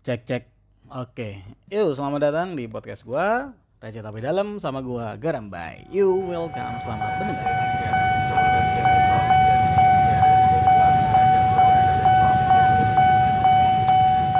Cek 0.00 0.24
cek. 0.24 0.48
Oke. 0.96 1.44
Yuk, 1.68 1.92
selamat 1.92 2.32
datang 2.32 2.56
di 2.56 2.64
podcast 2.64 3.04
gua. 3.04 3.52
Receh 3.84 4.00
tapi 4.00 4.24
dalam 4.24 4.56
sama 4.56 4.80
gua 4.80 5.12
Garambai. 5.20 5.92
You 5.92 6.08
welcome, 6.24 6.80
selamat 6.80 7.20
mendengar. 7.20 7.52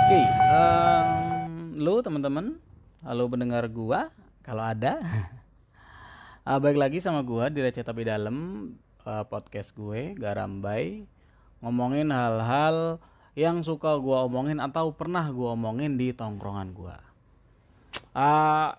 Oke, 0.00 0.20
em, 0.24 1.08
lu 1.76 1.94
teman-teman, 2.00 2.56
halo 3.04 3.28
pendengar 3.28 3.68
gua, 3.68 4.08
kalau 4.40 4.64
ada. 4.64 4.96
Ah, 6.40 6.56
baik 6.56 6.80
lagi 6.80 7.04
sama 7.04 7.20
gua 7.20 7.52
di 7.52 7.60
Receh 7.60 7.84
tapi 7.84 8.08
dalam 8.08 8.72
eh, 9.04 9.24
podcast 9.28 9.76
gue 9.76 10.16
Garambai 10.16 11.04
ngomongin 11.60 12.08
hal-hal 12.08 12.96
yang 13.38 13.62
suka 13.62 13.94
gua 14.02 14.26
omongin 14.26 14.58
atau 14.58 14.90
pernah 14.94 15.26
gua 15.30 15.54
omongin 15.54 15.94
di 15.94 16.10
tongkrongan 16.10 16.74
gua. 16.74 16.98
Ah, 18.10 18.74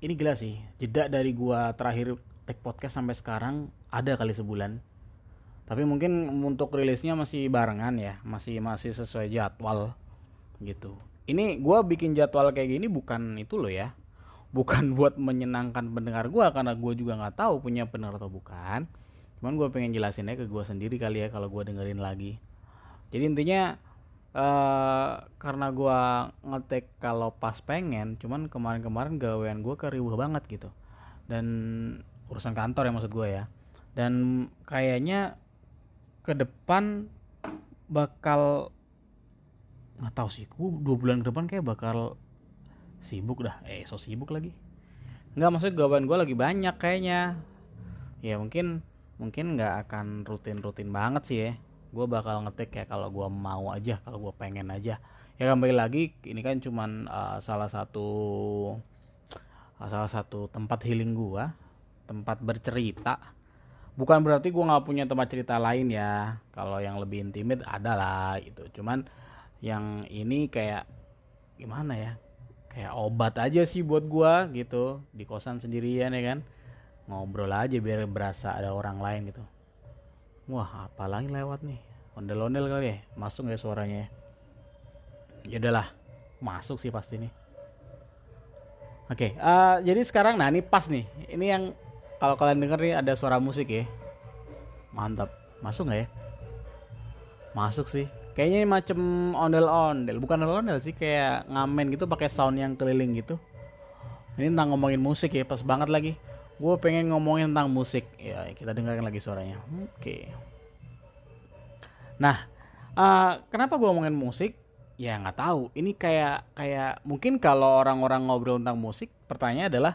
ini 0.00 0.16
gila 0.16 0.32
sih, 0.32 0.56
jeda 0.80 1.12
dari 1.12 1.36
gua 1.36 1.76
terakhir 1.76 2.16
take 2.48 2.60
podcast 2.64 2.96
sampai 2.96 3.14
sekarang 3.14 3.68
ada 3.92 4.16
kali 4.16 4.32
sebulan. 4.32 4.80
Tapi 5.68 5.86
mungkin 5.86 6.28
untuk 6.42 6.74
rilisnya 6.74 7.14
masih 7.14 7.46
barengan 7.52 7.94
ya, 8.00 8.18
masih 8.24 8.58
masih 8.58 8.96
sesuai 8.96 9.30
jadwal 9.30 9.94
gitu. 10.58 10.96
Ini 11.28 11.60
gua 11.62 11.86
bikin 11.86 12.16
jadwal 12.16 12.50
kayak 12.50 12.80
gini 12.80 12.88
bukan 12.88 13.38
itu 13.38 13.60
loh 13.60 13.70
ya. 13.70 13.94
Bukan 14.50 14.90
buat 14.98 15.20
menyenangkan 15.20 15.92
pendengar 15.92 16.32
gua 16.32 16.50
karena 16.50 16.72
gua 16.74 16.92
juga 16.96 17.20
nggak 17.20 17.36
tahu 17.38 17.62
punya 17.62 17.84
benar 17.86 18.16
atau 18.16 18.32
bukan. 18.32 18.88
Cuman 19.38 19.52
gua 19.54 19.68
pengen 19.68 19.92
jelasin 19.92 20.32
aja 20.32 20.42
ke 20.42 20.50
gua 20.50 20.64
sendiri 20.66 20.96
kali 20.96 21.22
ya 21.24 21.28
kalau 21.28 21.46
gua 21.52 21.62
dengerin 21.62 22.00
lagi. 22.02 22.40
Jadi 23.12 23.24
intinya 23.28 23.76
eh 24.32 25.12
karena 25.36 25.68
gua 25.68 26.32
ngetek 26.40 26.88
kalau 26.96 27.36
pas 27.36 27.60
pengen, 27.60 28.16
cuman 28.16 28.48
kemarin-kemarin 28.48 29.20
gawean 29.20 29.60
gua 29.60 29.76
keriuh 29.76 30.16
banget 30.16 30.42
gitu. 30.48 30.72
Dan 31.28 31.46
urusan 32.32 32.56
kantor 32.56 32.88
ya 32.88 32.92
maksud 32.96 33.12
gua 33.12 33.28
ya. 33.28 33.44
Dan 33.92 34.48
kayaknya 34.64 35.36
ke 36.24 36.32
depan 36.32 37.12
bakal 37.92 38.72
nggak 40.00 40.16
tahu 40.16 40.28
sih, 40.32 40.48
gua 40.48 40.72
dua 40.80 40.96
bulan 40.96 41.20
ke 41.20 41.28
depan 41.28 41.44
kayak 41.44 41.68
bakal 41.68 42.16
sibuk 43.04 43.44
dah. 43.44 43.60
Eh, 43.68 43.84
so 43.84 44.00
sibuk 44.00 44.32
lagi. 44.32 44.56
Nggak 45.36 45.52
maksud 45.52 45.72
gawean 45.76 46.08
gua 46.08 46.24
lagi 46.24 46.32
banyak 46.32 46.80
kayaknya. 46.80 47.36
Ya 48.24 48.40
mungkin 48.40 48.80
mungkin 49.20 49.60
nggak 49.60 49.86
akan 49.86 50.24
rutin-rutin 50.24 50.88
banget 50.88 51.22
sih 51.28 51.38
ya 51.38 51.52
gue 51.92 52.06
bakal 52.08 52.40
ngetik 52.48 52.72
kayak 52.72 52.88
kalau 52.88 53.12
gue 53.12 53.28
mau 53.28 53.68
aja 53.68 54.00
kalau 54.00 54.18
gue 54.28 54.34
pengen 54.40 54.72
aja. 54.72 54.96
Ya 55.36 55.44
kembali 55.52 55.76
lagi 55.76 56.16
ini 56.24 56.40
kan 56.40 56.56
cuman 56.58 57.04
uh, 57.08 57.36
salah 57.44 57.68
satu 57.68 58.08
uh, 59.76 59.88
salah 59.88 60.08
satu 60.08 60.48
tempat 60.48 60.88
healing 60.88 61.12
gue 61.12 61.44
tempat 62.08 62.40
bercerita. 62.40 63.20
Bukan 63.92 64.24
berarti 64.24 64.48
gue 64.48 64.64
nggak 64.64 64.84
punya 64.88 65.04
tempat 65.04 65.28
cerita 65.28 65.60
lain 65.60 65.92
ya. 65.92 66.40
Kalau 66.56 66.80
yang 66.80 66.96
lebih 66.96 67.28
intimate 67.28 67.60
ada 67.68 67.92
lah 67.92 68.40
gitu. 68.40 68.80
Cuman 68.80 69.04
yang 69.60 70.00
ini 70.08 70.48
kayak 70.48 70.88
gimana 71.60 71.94
ya 71.94 72.12
kayak 72.72 72.96
obat 72.96 73.36
aja 73.36 73.68
sih 73.68 73.84
buat 73.84 74.08
gue 74.08 74.64
gitu. 74.64 75.04
Di 75.12 75.28
kosan 75.28 75.60
sendirian 75.60 76.16
ya 76.16 76.24
kan. 76.24 76.38
Ngobrol 77.04 77.52
aja 77.52 77.76
biar 77.76 78.08
berasa 78.08 78.56
ada 78.56 78.72
orang 78.72 78.96
lain 78.96 79.28
gitu 79.28 79.44
wah 80.52 80.84
apa 80.84 81.08
lagi 81.08 81.32
lewat 81.32 81.64
nih. 81.64 81.80
Ondel-ondel 82.12 82.68
kali 82.68 82.86
ya 82.92 82.96
masuk 83.16 83.48
nggak 83.48 83.60
suaranya 83.60 84.04
ya? 84.04 84.08
Ya 85.48 85.56
udahlah 85.64 85.88
masuk 86.44 86.76
sih 86.76 86.92
pasti 86.92 87.16
nih. 87.16 87.32
Oke 89.08 89.32
eh, 89.32 89.76
jadi 89.80 90.00
sekarang 90.04 90.36
nah 90.36 90.52
ini 90.52 90.60
pas 90.60 90.84
nih. 90.92 91.08
Ini 91.32 91.46
yang 91.48 91.62
kalau 92.20 92.36
kalian 92.36 92.60
denger 92.60 92.78
nih 92.84 92.94
ada 93.00 93.12
suara 93.16 93.40
musik 93.40 93.72
ya. 93.72 93.88
Mantap. 94.92 95.32
Masuk 95.64 95.88
nggak 95.88 96.00
ya? 96.04 96.08
Masuk 97.56 97.88
sih. 97.88 98.04
Kayaknya 98.36 98.58
ini 98.64 98.68
macem 98.68 98.98
ondel-ondel. 99.32 100.20
Bukan 100.20 100.36
ondel-ondel 100.36 100.84
sih 100.84 100.92
kayak 100.92 101.48
ngamen 101.48 101.96
gitu 101.96 102.04
pakai 102.04 102.28
sound 102.28 102.60
yang 102.60 102.76
keliling 102.76 103.16
gitu. 103.16 103.40
Ini 104.36 104.52
tentang 104.52 104.76
ngomongin 104.76 105.00
musik 105.00 105.32
ya 105.32 105.44
pas 105.48 105.60
banget 105.64 105.88
lagi 105.88 106.12
gue 106.62 106.74
pengen 106.78 107.10
ngomongin 107.10 107.50
tentang 107.50 107.66
musik. 107.66 108.06
Ya 108.22 108.46
kita 108.54 108.70
dengarkan 108.70 109.02
lagi 109.02 109.18
suaranya. 109.18 109.58
Oke. 109.98 110.30
Nah 112.22 112.46
eh, 112.94 113.32
kenapa 113.50 113.74
gue 113.74 113.88
ngomongin 113.90 114.14
musik? 114.14 114.54
Ya 114.94 115.18
nggak 115.18 115.42
tahu. 115.42 115.74
Ini 115.74 115.90
kayak 115.98 116.54
kayak 116.54 117.02
mungkin 117.02 117.42
kalau 117.42 117.82
orang-orang 117.82 118.22
ngobrol 118.30 118.62
tentang 118.62 118.78
musik 118.78 119.10
pertanyaannya 119.26 119.66
adalah 119.74 119.94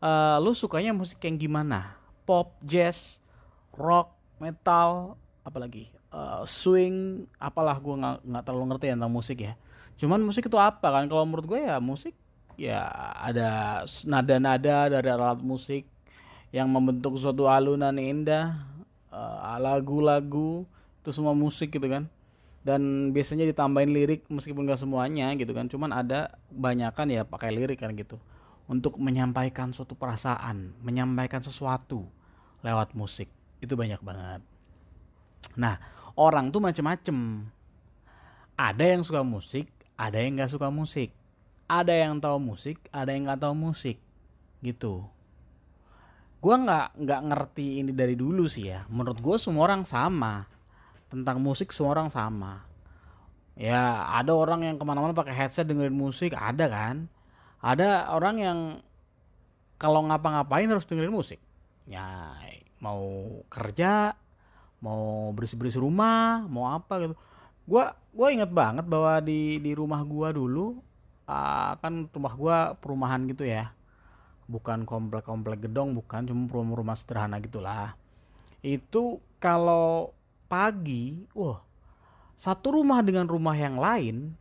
eh, 0.00 0.36
lu 0.40 0.56
sukanya 0.56 0.96
musik 0.96 1.20
yang 1.20 1.36
gimana? 1.36 2.00
Pop 2.24 2.56
jazz 2.64 3.20
rock 3.76 4.16
metal 4.40 5.20
apalagi? 5.44 5.92
Eh, 5.92 6.42
swing 6.48 7.28
apalah 7.36 7.76
gue 7.76 7.92
nggak 7.92 8.16
nggak 8.24 8.42
terlalu 8.48 8.64
ngerti 8.72 8.84
ya 8.88 8.94
tentang 8.96 9.12
musik 9.12 9.38
ya. 9.44 9.52
Cuman 10.00 10.24
musik 10.24 10.48
itu 10.48 10.56
apa 10.56 10.88
kan? 10.88 11.04
Kalau 11.12 11.28
menurut 11.28 11.44
gue 11.44 11.60
ya 11.60 11.76
musik 11.76 12.16
ya 12.56 12.88
ada 13.20 13.84
nada-nada 14.08 14.88
dari 14.88 15.08
alat 15.12 15.44
musik 15.44 15.84
yang 16.54 16.70
membentuk 16.70 17.18
suatu 17.18 17.50
alunan 17.50 17.94
indah 17.98 18.54
eh, 19.10 19.58
lagu-lagu 19.58 20.66
itu 21.02 21.10
semua 21.14 21.34
musik 21.34 21.74
gitu 21.74 21.86
kan. 21.86 22.06
Dan 22.66 23.14
biasanya 23.14 23.46
ditambahin 23.46 23.94
lirik 23.94 24.26
meskipun 24.26 24.66
gak 24.66 24.82
semuanya 24.82 25.30
gitu 25.38 25.54
kan. 25.54 25.70
Cuman 25.70 25.94
ada 25.94 26.34
banyakan 26.50 27.14
ya 27.14 27.22
pakai 27.22 27.54
lirik 27.54 27.78
kan 27.78 27.94
gitu. 27.94 28.18
Untuk 28.66 28.98
menyampaikan 28.98 29.70
suatu 29.70 29.94
perasaan 29.94 30.74
menyampaikan 30.82 31.38
sesuatu 31.38 32.02
lewat 32.66 32.98
musik. 32.98 33.30
Itu 33.62 33.78
banyak 33.78 34.02
banget. 34.02 34.42
Nah 35.54 35.78
orang 36.18 36.50
tuh 36.50 36.58
macem-macem. 36.58 37.46
Ada 38.56 38.96
yang 38.96 39.04
suka 39.04 39.22
musik 39.22 39.70
ada 39.96 40.20
yang 40.20 40.36
nggak 40.36 40.50
suka 40.50 40.68
musik. 40.68 41.14
Ada 41.70 41.94
yang 41.94 42.18
tahu 42.18 42.38
musik 42.42 42.82
ada 42.90 43.14
yang 43.14 43.30
nggak 43.30 43.46
tahu 43.46 43.54
musik. 43.54 44.02
Gitu 44.58 45.06
gua 46.46 46.62
nggak 46.62 46.88
nggak 47.02 47.20
ngerti 47.26 47.82
ini 47.82 47.90
dari 47.90 48.14
dulu 48.14 48.46
sih 48.46 48.70
ya. 48.70 48.86
Menurut 48.86 49.18
gue 49.18 49.34
semua 49.34 49.66
orang 49.66 49.82
sama. 49.82 50.46
Tentang 51.10 51.42
musik 51.42 51.74
semua 51.74 51.98
orang 51.98 52.08
sama. 52.14 52.62
Ya 53.58 54.06
ada 54.14 54.30
orang 54.30 54.62
yang 54.62 54.78
ke 54.78 54.84
mana-mana 54.86 55.10
pakai 55.10 55.34
headset 55.34 55.66
dengerin 55.66 55.90
musik 55.90 56.38
ada 56.38 56.70
kan? 56.70 57.10
Ada 57.58 58.14
orang 58.14 58.36
yang 58.38 58.58
kalau 59.74 60.06
ngapa-ngapain 60.06 60.70
harus 60.70 60.86
dengerin 60.86 61.10
musik. 61.10 61.42
Ya 61.90 62.30
mau 62.78 63.26
kerja 63.50 64.14
mau 64.78 65.34
bersih-bersih 65.34 65.82
rumah 65.82 66.46
mau 66.46 66.70
apa 66.70 67.10
gitu. 67.10 67.14
Gua 67.66 67.98
gua 68.14 68.30
inget 68.30 68.54
banget 68.54 68.86
bahwa 68.86 69.18
di 69.18 69.58
di 69.58 69.74
rumah 69.74 69.98
gua 70.06 70.30
dulu 70.30 70.78
ah, 71.26 71.74
kan 71.82 72.06
rumah 72.14 72.34
gua 72.38 72.56
perumahan 72.78 73.26
gitu 73.26 73.42
ya 73.42 73.75
bukan 74.46 74.86
komplek-komplek 74.86 75.66
gedong 75.66 75.98
bukan 75.98 76.26
cuma 76.30 76.46
rumah-rumah 76.46 76.94
sederhana 76.94 77.42
gitulah. 77.42 77.98
Itu 78.62 79.22
kalau 79.42 80.14
pagi 80.46 81.26
wah 81.34 81.62
satu 82.38 82.78
rumah 82.78 83.02
dengan 83.02 83.26
rumah 83.26 83.58
yang 83.58 83.76
lain 83.76 84.34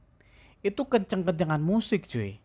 itu 0.61 0.81
kenceng-kencengan 0.85 1.61
musik 1.61 2.05
cuy. 2.05 2.37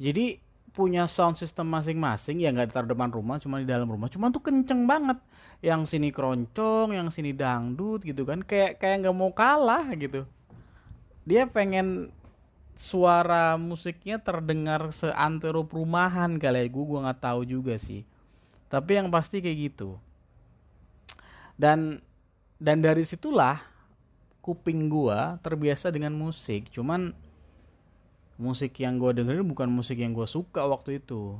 Jadi 0.00 0.40
punya 0.72 1.04
sound 1.04 1.36
system 1.36 1.68
masing-masing 1.68 2.40
ya 2.40 2.48
nggak 2.48 2.72
ditaruh 2.72 2.88
depan 2.88 3.12
rumah 3.12 3.36
cuma 3.36 3.60
di 3.60 3.68
dalam 3.68 3.84
rumah 3.84 4.08
cuma 4.08 4.32
tuh 4.32 4.40
kenceng 4.40 4.88
banget. 4.88 5.20
Yang 5.60 5.94
sini 5.94 6.10
keroncong 6.10 6.96
yang 6.96 7.12
sini 7.12 7.36
dangdut 7.36 8.02
gitu 8.02 8.24
kan 8.24 8.40
kayak 8.42 8.80
kayak 8.80 9.04
nggak 9.04 9.16
mau 9.16 9.30
kalah 9.30 9.84
gitu. 9.94 10.24
Dia 11.28 11.46
pengen 11.46 12.10
suara 12.72 13.54
musiknya 13.60 14.18
terdengar 14.18 14.90
seantero 14.96 15.64
perumahan 15.68 16.40
kali 16.40 16.64
ya. 16.64 16.72
Gue 16.72 16.84
gua 16.84 17.00
nggak 17.08 17.20
tahu 17.22 17.40
juga 17.46 17.76
sih. 17.76 18.04
Tapi 18.72 18.98
yang 18.98 19.12
pasti 19.12 19.44
kayak 19.44 19.58
gitu. 19.72 20.00
Dan 21.56 22.00
dan 22.56 22.80
dari 22.80 23.04
situlah 23.04 23.60
kuping 24.40 24.88
gua 24.88 25.36
terbiasa 25.44 25.92
dengan 25.92 26.16
musik. 26.16 26.72
Cuman 26.72 27.12
musik 28.40 28.80
yang 28.80 28.96
gua 28.96 29.12
dengerin 29.12 29.44
bukan 29.44 29.68
musik 29.68 30.00
yang 30.00 30.16
gua 30.16 30.26
suka 30.26 30.64
waktu 30.64 30.98
itu. 30.98 31.36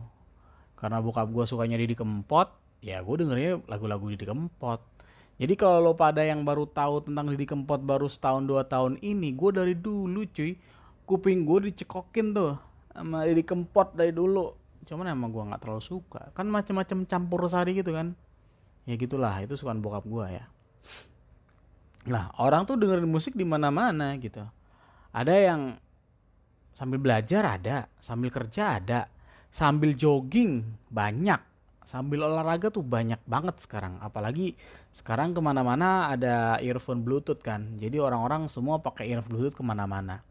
Karena 0.77 0.99
bokap 0.99 1.31
gua 1.33 1.49
sukanya 1.49 1.81
Didi 1.81 1.97
Kempot 1.97 2.63
ya 2.83 2.99
gue 3.01 3.15
dengerinnya 3.15 3.63
lagu-lagu 3.71 4.11
Didi 4.11 4.27
Kempot. 4.27 4.83
Jadi 5.39 5.55
kalau 5.57 5.81
lo 5.81 5.93
pada 5.95 6.27
yang 6.27 6.43
baru 6.43 6.69
tahu 6.69 7.09
tentang 7.09 7.31
Didi 7.31 7.47
Kempot 7.47 7.81
baru 7.81 8.11
setahun 8.11 8.45
dua 8.45 8.67
tahun 8.67 8.99
ini 9.01 9.33
gue 9.33 9.51
dari 9.55 9.75
dulu 9.79 10.27
cuy 10.29 10.59
kuping 11.07 11.45
gue 11.45 11.73
dicekokin 11.73 12.33
tuh 12.33 12.57
sama 12.93 13.25
Didi 13.27 13.43
Kempot 13.43 13.93
dari 13.97 14.13
dulu. 14.13 14.53
Cuman 14.87 15.09
emang 15.11 15.33
gue 15.33 15.43
nggak 15.43 15.63
terlalu 15.63 15.83
suka. 15.83 16.31
Kan 16.37 16.49
macam-macam 16.53 17.09
campur 17.09 17.41
sari 17.49 17.79
gitu 17.79 17.95
kan. 17.95 18.15
Ya 18.85 18.99
gitulah 18.99 19.39
itu 19.41 19.55
sukaan 19.55 19.79
bokap 19.81 20.05
gue 20.07 20.27
ya. 20.43 20.45
Nah, 22.03 22.35
orang 22.43 22.67
tuh 22.67 22.75
dengerin 22.75 23.07
musik 23.07 23.39
di 23.39 23.47
mana-mana 23.47 24.19
gitu. 24.19 24.43
Ada 25.15 25.35
yang 25.39 25.61
sambil 26.75 26.99
belajar 26.99 27.61
ada 27.61 27.87
sambil 28.01 28.33
kerja 28.33 28.81
ada 28.81 29.07
sambil 29.53 29.93
jogging 29.93 30.65
banyak 30.89 31.37
sambil 31.85 32.25
olahraga 32.25 32.73
tuh 32.73 32.83
banyak 32.83 33.21
banget 33.29 33.55
sekarang. 33.63 34.03
Apalagi 34.03 34.59
sekarang 34.97 35.37
ke 35.37 35.41
mana-mana 35.45 36.11
ada 36.11 36.59
earphone 36.59 37.07
bluetooth 37.07 37.39
kan. 37.39 37.79
Jadi 37.79 38.03
orang-orang 38.03 38.51
semua 38.51 38.83
pakai 38.83 39.13
earphone 39.13 39.39
bluetooth 39.39 39.55
ke 39.55 39.63
mana-mana 39.63 40.27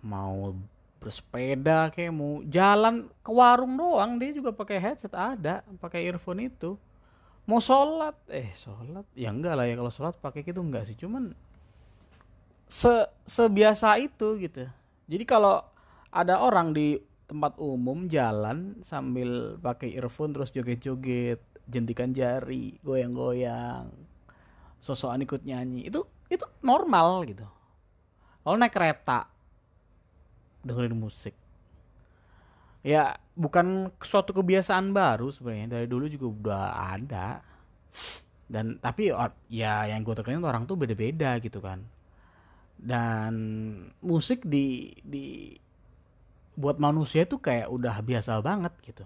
mau 0.00 0.56
bersepeda 1.00 1.88
kayak 1.88 2.12
mau 2.12 2.44
jalan 2.44 3.08
ke 3.24 3.32
warung 3.32 3.80
doang 3.80 4.20
dia 4.20 4.36
juga 4.36 4.52
pakai 4.52 4.76
headset 4.76 5.16
ada 5.16 5.64
pakai 5.80 6.04
earphone 6.04 6.52
itu. 6.52 6.76
Mau 7.48 7.58
sholat 7.58 8.14
eh 8.28 8.52
sholat? 8.54 9.08
Ya 9.16 9.32
enggak 9.32 9.56
lah 9.56 9.64
ya 9.64 9.74
kalau 9.80 9.90
sholat 9.90 10.14
pakai 10.20 10.44
gitu 10.44 10.60
enggak 10.60 10.86
sih 10.86 10.96
cuman 10.96 11.32
se 12.68 13.08
sebiasa 13.24 13.96
itu 13.98 14.36
gitu. 14.38 14.68
Jadi 15.10 15.24
kalau 15.26 15.64
ada 16.12 16.38
orang 16.44 16.76
di 16.76 17.00
tempat 17.26 17.56
umum 17.62 18.10
jalan 18.10 18.78
sambil 18.82 19.56
pakai 19.62 19.94
earphone 19.96 20.34
terus 20.34 20.50
joget-joget 20.50 21.38
jentikan 21.70 22.10
jari 22.10 22.74
goyang-goyang 22.82 23.86
sosokan 24.82 25.22
ikut 25.22 25.46
nyanyi 25.46 25.86
itu 25.86 26.02
itu 26.26 26.44
normal 26.60 27.22
gitu. 27.30 27.46
Kalau 28.42 28.56
naik 28.58 28.74
kereta 28.74 29.30
dengerin 30.64 30.96
musik. 30.96 31.34
Ya 32.80 33.20
bukan 33.36 33.92
suatu 34.00 34.32
kebiasaan 34.32 34.92
baru 34.96 35.28
sebenarnya. 35.28 35.80
Dari 35.80 35.86
dulu 35.88 36.08
juga 36.08 36.26
udah 36.28 36.66
ada. 36.96 37.28
Dan 38.50 38.80
tapi 38.80 39.12
ya 39.52 39.86
yang 39.86 40.00
gue 40.02 40.14
tekanin 40.16 40.42
orang 40.42 40.64
tuh 40.64 40.80
beda-beda 40.80 41.36
gitu 41.40 41.60
kan. 41.60 41.84
Dan 42.80 43.34
musik 44.00 44.48
di 44.48 44.96
di 45.04 45.52
buat 46.56 46.80
manusia 46.80 47.28
tuh 47.28 47.40
kayak 47.40 47.68
udah 47.68 48.00
biasa 48.00 48.40
banget 48.40 48.72
gitu. 48.84 49.04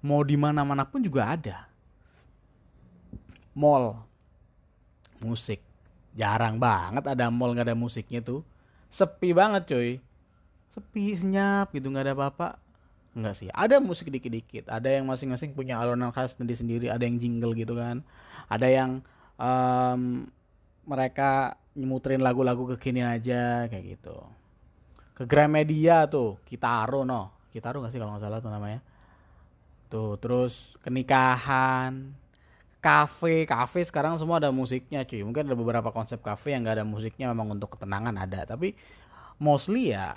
Mau 0.00 0.24
di 0.24 0.36
mana 0.40 0.64
mana 0.64 0.88
pun 0.88 1.04
juga 1.04 1.36
ada. 1.36 1.68
Mall. 3.52 4.00
Musik. 5.20 5.60
Jarang 6.16 6.56
banget 6.56 7.04
ada 7.06 7.28
mall 7.28 7.52
nggak 7.52 7.68
ada 7.68 7.76
musiknya 7.76 8.24
tuh. 8.24 8.40
Sepi 8.88 9.36
banget 9.36 9.68
cuy 9.68 10.00
sepi 10.70 11.18
senyap 11.18 11.74
gitu 11.74 11.90
nggak 11.90 12.06
ada 12.10 12.14
apa-apa 12.14 12.48
Enggak 13.10 13.42
sih, 13.42 13.50
ada 13.50 13.82
musik 13.82 14.06
dikit-dikit, 14.06 14.70
ada 14.70 14.86
yang 14.86 15.02
masing-masing 15.10 15.50
punya 15.50 15.82
alunan 15.82 16.14
khas 16.14 16.38
sendiri-sendiri, 16.38 16.86
ada 16.86 17.02
yang 17.02 17.18
jingle 17.18 17.58
gitu 17.58 17.74
kan, 17.74 18.06
ada 18.46 18.70
yang 18.70 19.02
um, 19.34 20.30
mereka 20.86 21.58
nyemuterin 21.74 22.22
lagu-lagu 22.22 22.70
kekinian 22.74 23.10
aja 23.10 23.66
kayak 23.66 23.98
gitu. 23.98 24.14
Ke 25.18 25.26
Gramedia 25.26 26.06
tuh, 26.06 26.38
Kitaro 26.46 27.02
no, 27.02 27.34
Kitaro 27.50 27.82
nggak 27.82 27.90
sih 27.90 27.98
kalau 27.98 28.14
nggak 28.14 28.30
salah 28.30 28.38
tuh 28.38 28.52
namanya. 28.54 28.78
Tuh, 29.90 30.14
terus 30.22 30.78
kenikahan, 30.86 32.14
kafe, 32.78 33.42
kafe 33.42 33.90
sekarang 33.90 34.22
semua 34.22 34.38
ada 34.38 34.54
musiknya 34.54 35.02
cuy. 35.02 35.26
Mungkin 35.26 35.50
ada 35.50 35.58
beberapa 35.58 35.90
konsep 35.90 36.22
kafe 36.22 36.54
yang 36.54 36.62
nggak 36.62 36.78
ada 36.78 36.86
musiknya 36.86 37.26
memang 37.34 37.58
untuk 37.58 37.74
ketenangan 37.74 38.14
ada, 38.14 38.46
tapi 38.46 38.78
mostly 39.42 39.98
ya 39.98 40.14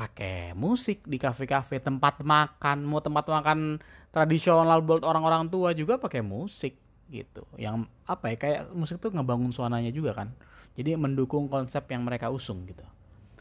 pakai 0.00 0.56
musik 0.56 1.04
di 1.04 1.20
kafe-kafe 1.20 1.76
tempat 1.76 2.24
makan 2.24 2.88
mau 2.88 3.04
tempat 3.04 3.28
makan 3.28 3.76
tradisional 4.08 4.80
buat 4.80 5.04
orang-orang 5.04 5.52
tua 5.52 5.76
juga 5.76 6.00
pakai 6.00 6.24
musik 6.24 6.72
gitu. 7.12 7.44
Yang 7.60 7.84
apa 8.08 8.32
ya 8.32 8.36
kayak 8.40 8.60
musik 8.72 8.96
tuh 8.96 9.12
ngebangun 9.12 9.52
suasananya 9.52 9.92
juga 9.92 10.16
kan. 10.16 10.32
Jadi 10.72 10.96
mendukung 10.96 11.52
konsep 11.52 11.84
yang 11.92 12.08
mereka 12.08 12.32
usung 12.32 12.64
gitu. 12.64 12.80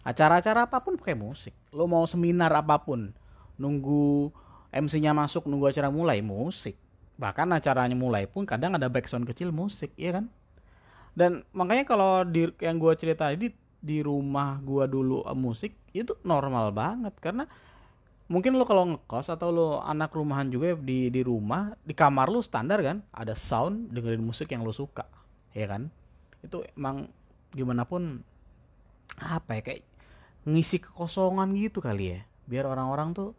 Acara-acara 0.03 0.67
apa 0.67 0.83
pun 0.83 0.99
pakai 0.99 1.15
musik. 1.15 1.55
Lo 1.71 1.87
mau 1.87 2.03
seminar 2.03 2.51
apa 2.51 2.75
pun 2.75 3.15
nunggu 3.55 4.27
MC-nya 4.75 5.15
masuk 5.15 5.47
nunggu 5.47 5.71
acara 5.71 5.87
mulai 5.87 6.19
musik. 6.19 6.75
Bahkan 7.15 7.55
acaranya 7.55 7.95
mulai 7.95 8.27
pun 8.27 8.43
kadang 8.43 8.75
ada 8.75 8.91
backsound 8.91 9.23
kecil 9.23 9.55
musik 9.55 9.95
ya 9.95 10.19
kan? 10.19 10.27
Dan 11.15 11.47
makanya 11.55 11.87
kalau 11.87 12.27
di 12.27 12.51
yang 12.59 12.75
gue 12.83 12.93
cerita 12.99 13.31
tadi 13.31 13.51
di 13.79 14.03
rumah 14.03 14.59
gua 14.59 14.85
dulu 14.85 15.23
uh, 15.23 15.35
musik 15.35 15.75
itu 15.95 16.15
normal 16.27 16.71
banget. 16.75 17.15
Karena 17.17 17.47
mungkin 18.29 18.59
lo 18.59 18.67
kalau 18.67 18.95
ngekos 18.95 19.33
atau 19.33 19.49
lo 19.49 19.67
anak 19.81 20.13
rumahan 20.13 20.51
juga 20.51 20.77
di 20.77 21.09
di 21.09 21.21
rumah 21.25 21.73
di 21.81 21.97
kamar 21.97 22.29
lo 22.29 22.43
standar 22.45 22.79
kan 22.85 23.01
ada 23.09 23.33
sound 23.33 23.89
dengerin 23.89 24.21
musik 24.21 24.51
yang 24.51 24.61
lo 24.61 24.71
suka 24.75 25.07
ya 25.55 25.65
kan? 25.65 25.89
Itu 26.45 26.63
emang 26.77 27.09
gimana 27.55 27.83
pun 27.87 28.21
apa 29.19 29.57
ya 29.57 29.61
kayak 29.65 29.81
ngisi 30.47 30.79
kekosongan 30.79 31.51
gitu 31.57 31.83
kali 31.83 32.15
ya 32.15 32.19
biar 32.49 32.65
orang-orang 32.65 33.13
tuh 33.13 33.37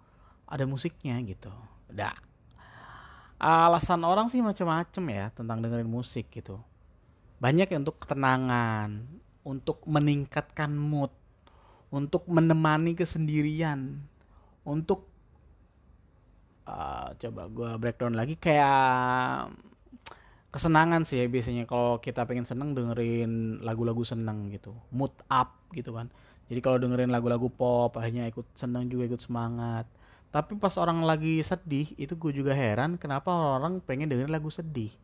ada 0.51 0.67
musiknya 0.67 1.19
gitu. 1.23 1.51
Dah. 1.91 2.15
Alasan 3.41 4.05
orang 4.05 4.29
sih 4.29 4.45
macam-macam 4.45 5.05
ya 5.09 5.25
tentang 5.33 5.65
dengerin 5.65 5.89
musik 5.89 6.29
gitu. 6.29 6.61
Banyak 7.41 7.73
ya 7.73 7.79
untuk 7.81 7.97
ketenangan 7.97 9.09
untuk 9.47 9.81
meningkatkan 9.89 10.73
mood, 10.75 11.11
untuk 11.89 12.29
menemani 12.29 12.93
kesendirian, 12.93 14.01
untuk 14.67 15.09
uh, 16.69 17.11
coba 17.17 17.43
gue 17.49 17.71
breakdown 17.81 18.15
lagi 18.15 18.37
kayak 18.37 19.51
kesenangan 20.51 21.07
sih 21.07 21.23
ya 21.23 21.27
biasanya 21.31 21.65
kalau 21.65 22.03
kita 22.03 22.27
pengen 22.27 22.43
seneng 22.43 22.75
dengerin 22.75 23.63
lagu-lagu 23.63 24.03
seneng 24.03 24.51
gitu, 24.53 24.75
mood 24.93 25.15
up 25.31 25.57
gitu 25.73 25.95
kan. 25.95 26.11
Jadi 26.51 26.59
kalau 26.61 26.83
dengerin 26.83 27.15
lagu-lagu 27.15 27.47
pop 27.47 27.95
akhirnya 27.95 28.27
ikut 28.27 28.45
seneng 28.59 28.91
juga 28.91 29.07
ikut 29.15 29.23
semangat. 29.23 29.87
Tapi 30.31 30.59
pas 30.59 30.75
orang 30.79 31.03
lagi 31.03 31.43
sedih 31.43 31.91
itu 31.99 32.15
gue 32.15 32.31
juga 32.31 32.55
heran 32.55 32.95
kenapa 32.95 33.31
orang-orang 33.35 33.83
pengen 33.83 34.11
dengerin 34.11 34.31
lagu 34.31 34.51
sedih 34.51 34.95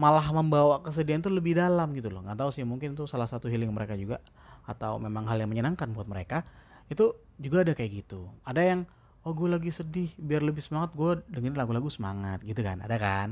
malah 0.00 0.24
membawa 0.32 0.80
kesedihan 0.80 1.20
itu 1.20 1.28
lebih 1.28 1.56
dalam 1.58 1.92
gitu 1.92 2.08
loh. 2.08 2.24
Nggak 2.24 2.38
tahu 2.40 2.50
sih 2.50 2.64
mungkin 2.64 2.96
itu 2.96 3.04
salah 3.04 3.28
satu 3.28 3.46
healing 3.52 3.70
mereka 3.72 3.92
juga 3.96 4.18
atau 4.64 4.96
memang 4.96 5.28
hal 5.28 5.42
yang 5.42 5.50
menyenangkan 5.52 5.90
buat 5.92 6.08
mereka. 6.08 6.46
Itu 6.88 7.18
juga 7.36 7.66
ada 7.66 7.72
kayak 7.76 8.04
gitu. 8.04 8.28
Ada 8.46 8.62
yang 8.62 8.80
oh 9.22 9.32
gue 9.36 9.48
lagi 9.50 9.70
sedih 9.70 10.10
biar 10.18 10.42
lebih 10.42 10.62
semangat 10.64 10.96
gue 10.98 11.22
dengerin 11.30 11.54
lagu-lagu 11.58 11.88
semangat 11.92 12.42
gitu 12.42 12.60
kan. 12.64 12.80
Ada 12.82 12.96
kan? 12.98 13.28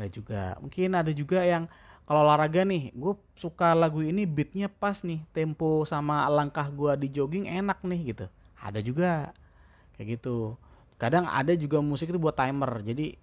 Ada 0.00 0.08
juga. 0.08 0.42
Mungkin 0.58 0.90
ada 0.96 1.12
juga 1.12 1.44
yang 1.44 1.68
kalau 2.02 2.26
olahraga 2.26 2.66
nih 2.66 2.90
gue 2.90 3.14
suka 3.38 3.78
lagu 3.78 4.02
ini 4.02 4.26
beatnya 4.26 4.66
pas 4.66 5.06
nih 5.06 5.22
tempo 5.30 5.86
sama 5.86 6.26
langkah 6.26 6.66
gue 6.66 7.06
di 7.06 7.08
jogging 7.14 7.46
enak 7.46 7.78
nih 7.86 8.00
gitu. 8.16 8.26
Ada 8.58 8.80
juga. 8.82 9.30
Kayak 9.94 10.18
gitu. 10.18 10.58
Kadang 10.98 11.30
ada 11.30 11.54
juga 11.54 11.78
musik 11.78 12.10
itu 12.10 12.18
buat 12.18 12.34
timer. 12.34 12.82
Jadi 12.82 13.18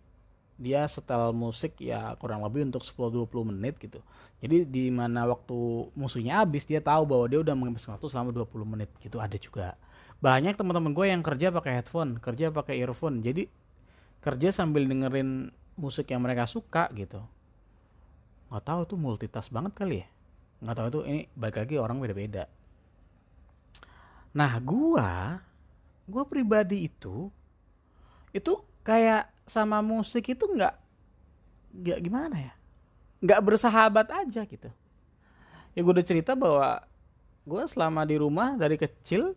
dia 0.59 0.83
setel 0.91 1.31
musik 1.31 1.79
ya 1.79 2.19
kurang 2.19 2.43
lebih 2.43 2.67
untuk 2.67 2.83
10-20 2.83 3.49
menit 3.55 3.79
gitu. 3.79 4.03
Jadi 4.43 4.67
di 4.67 4.91
mana 4.91 5.23
waktu 5.23 5.87
musiknya 5.95 6.43
habis 6.43 6.67
dia 6.67 6.83
tahu 6.83 7.07
bahwa 7.07 7.25
dia 7.31 7.39
udah 7.39 7.55
menghabiskan 7.55 7.95
waktu 7.95 8.11
selama 8.11 8.35
20 8.35 8.67
menit 8.67 8.91
gitu. 8.99 9.23
Ada 9.23 9.39
juga. 9.39 9.79
Banyak 10.19 10.59
teman-teman 10.59 10.91
gue 10.91 11.05
yang 11.07 11.23
kerja 11.23 11.47
pakai 11.47 11.79
headphone 11.79 12.19
kerja 12.19 12.51
pakai 12.51 12.75
earphone. 12.83 13.23
Jadi 13.23 13.47
kerja 14.19 14.51
sambil 14.51 14.83
dengerin 14.83 15.47
musik 15.79 16.11
yang 16.11 16.19
mereka 16.19 16.43
suka 16.43 16.91
gitu. 16.91 17.23
Nggak 18.51 18.63
tahu 18.67 18.79
tuh 18.83 18.97
multitask 18.99 19.47
banget 19.47 19.71
kali 19.79 20.03
ya. 20.03 20.07
Nggak 20.59 20.75
tahu 20.75 20.87
itu 20.91 20.99
ini 21.07 21.21
balik 21.39 21.57
lagi 21.63 21.75
orang 21.79 22.03
beda-beda. 22.03 22.51
Nah 24.35 24.59
gua 24.59 25.39
gua 26.03 26.23
pribadi 26.27 26.83
itu 26.91 27.31
itu 28.35 28.59
kayak 28.83 29.38
sama 29.49 29.81
musik 29.81 30.29
itu 30.29 30.45
nggak 30.45 30.75
nggak 31.73 31.99
gimana 32.05 32.37
ya? 32.37 32.53
Nggak 33.19 33.41
bersahabat 33.43 34.07
aja 34.13 34.45
gitu. 34.45 34.69
Ya 35.73 35.79
gue 35.81 35.93
udah 35.93 36.05
cerita 36.05 36.37
bahwa 36.37 36.85
gue 37.43 37.63
selama 37.65 38.05
di 38.05 38.15
rumah 38.21 38.55
dari 38.55 38.77
kecil 38.77 39.33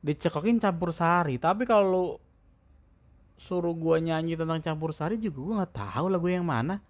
dicekokin 0.00 0.62
campur 0.62 0.94
sari. 0.94 1.36
Tapi 1.36 1.66
kalau 1.66 2.22
suruh 3.36 3.76
gue 3.76 4.00
nyanyi 4.00 4.38
tentang 4.38 4.64
campur 4.64 4.96
sari 4.96 5.20
juga 5.20 5.38
gue 5.42 5.54
nggak 5.60 5.74
tahu 5.74 6.06
lagu 6.08 6.26
yang 6.30 6.46
mana. 6.46 6.80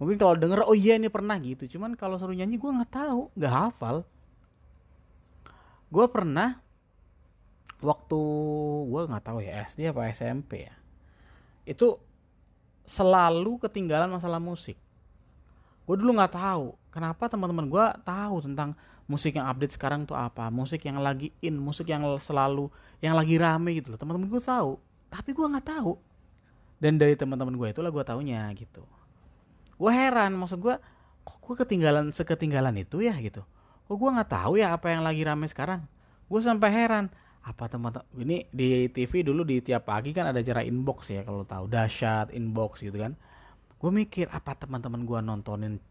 Mungkin 0.00 0.18
kalau 0.18 0.34
denger 0.34 0.66
oh 0.66 0.74
iya 0.74 0.98
ini 0.98 1.06
pernah 1.12 1.38
gitu. 1.38 1.78
Cuman 1.78 1.94
kalau 1.94 2.18
suruh 2.18 2.34
nyanyi 2.34 2.58
gue 2.58 2.70
nggak 2.72 2.92
tahu 2.92 3.30
nggak 3.38 3.52
hafal. 3.52 4.02
Gue 5.92 6.06
pernah 6.08 6.58
waktu 7.82 8.20
gue 8.88 9.02
nggak 9.10 9.24
tahu 9.26 9.38
ya 9.42 9.66
SD 9.66 9.90
apa 9.90 10.08
SMP 10.14 10.70
ya 10.70 10.81
itu 11.62 11.98
selalu 12.82 13.62
ketinggalan 13.62 14.10
masalah 14.10 14.42
musik. 14.42 14.74
Gue 15.86 15.96
dulu 15.98 16.14
nggak 16.14 16.34
tahu 16.34 16.74
kenapa 16.94 17.26
teman-teman 17.26 17.66
gue 17.66 17.86
tahu 18.06 18.36
tentang 18.42 18.74
musik 19.10 19.34
yang 19.34 19.50
update 19.50 19.74
sekarang 19.74 20.06
tuh 20.06 20.14
apa 20.14 20.46
musik 20.48 20.82
yang 20.86 21.02
lagi 21.02 21.34
in 21.42 21.58
musik 21.58 21.90
yang 21.90 22.02
selalu 22.22 22.70
yang 23.02 23.14
lagi 23.18 23.38
rame 23.38 23.78
gitu 23.78 23.90
loh. 23.94 23.98
Teman-teman 23.98 24.30
gue 24.30 24.42
tahu 24.42 24.78
tapi 25.10 25.34
gue 25.34 25.46
nggak 25.46 25.66
tahu. 25.66 25.98
Dan 26.82 26.98
dari 26.98 27.14
teman-teman 27.14 27.54
gue 27.54 27.68
itulah 27.70 27.90
gue 27.94 28.02
taunya 28.02 28.50
gitu. 28.58 28.82
Gue 29.78 29.90
heran 29.90 30.34
maksud 30.34 30.58
gue 30.58 30.74
kok 31.22 31.38
gue 31.38 31.54
ketinggalan 31.62 32.10
seketinggalan 32.10 32.74
itu 32.82 33.02
ya 33.02 33.14
gitu? 33.22 33.46
Kok 33.86 33.94
gue 33.94 34.10
nggak 34.10 34.30
tahu 34.30 34.58
ya 34.58 34.74
apa 34.74 34.90
yang 34.90 35.06
lagi 35.06 35.22
rame 35.22 35.46
sekarang? 35.46 35.86
Gue 36.26 36.40
sampai 36.42 36.70
heran 36.74 37.10
apa 37.42 37.66
teman-teman 37.66 38.06
ini 38.14 38.46
di 38.54 38.86
TV 38.86 39.26
dulu 39.26 39.42
di 39.42 39.58
tiap 39.58 39.90
pagi 39.90 40.14
kan 40.14 40.30
ada 40.30 40.38
acara 40.38 40.62
inbox 40.62 41.10
ya 41.10 41.26
kalau 41.26 41.42
tahu. 41.42 41.66
Dahsyat 41.66 42.30
inbox 42.30 42.82
gitu 42.86 42.94
kan. 43.02 43.18
Gue 43.82 43.90
mikir 43.90 44.30
apa 44.30 44.54
teman-teman 44.54 45.02
gue 45.02 45.18
nontonin 45.18 45.82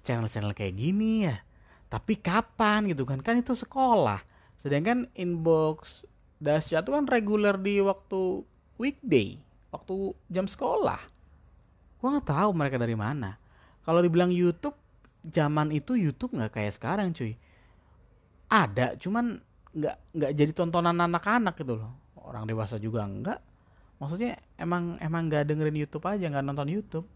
channel-channel 0.00 0.56
kayak 0.56 0.80
gini 0.80 1.28
ya? 1.28 1.36
Tapi 1.92 2.16
kapan 2.16 2.88
gitu 2.88 3.04
kan? 3.04 3.20
Kan 3.20 3.36
itu 3.36 3.52
sekolah. 3.52 4.24
Sedangkan 4.56 5.12
inbox 5.12 6.08
dahsyat 6.40 6.88
itu 6.88 6.92
kan 6.96 7.04
reguler 7.04 7.60
di 7.60 7.84
waktu 7.84 8.42
weekday 8.80 9.36
waktu 9.68 10.16
jam 10.32 10.48
sekolah. 10.48 11.00
Gue 12.00 12.08
nggak 12.08 12.28
tahu 12.32 12.50
mereka 12.56 12.80
dari 12.80 12.96
mana. 12.96 13.36
Kalau 13.84 14.00
dibilang 14.00 14.32
YouTube 14.32 14.76
zaman 15.20 15.68
itu 15.74 16.00
YouTube 16.00 16.32
nggak 16.32 16.56
kayak 16.56 16.72
sekarang 16.80 17.12
cuy. 17.12 17.36
Ada 18.48 18.96
cuman 18.96 19.44
nggak 19.76 19.96
nggak 20.16 20.32
jadi 20.32 20.52
tontonan 20.56 20.96
anak-anak 20.96 21.54
gitu 21.60 21.80
loh. 21.80 21.92
Orang 22.18 22.44
dewasa 22.44 22.76
juga 22.76 23.08
enggak 23.08 23.40
maksudnya 23.98 24.38
emang 24.56 24.96
emang 25.02 25.26
nggak 25.26 25.44
dengerin 25.46 25.76
YouTube 25.76 26.06
aja 26.06 26.30
nggak 26.30 26.46
nonton 26.46 26.70
YouTube. 26.70 27.06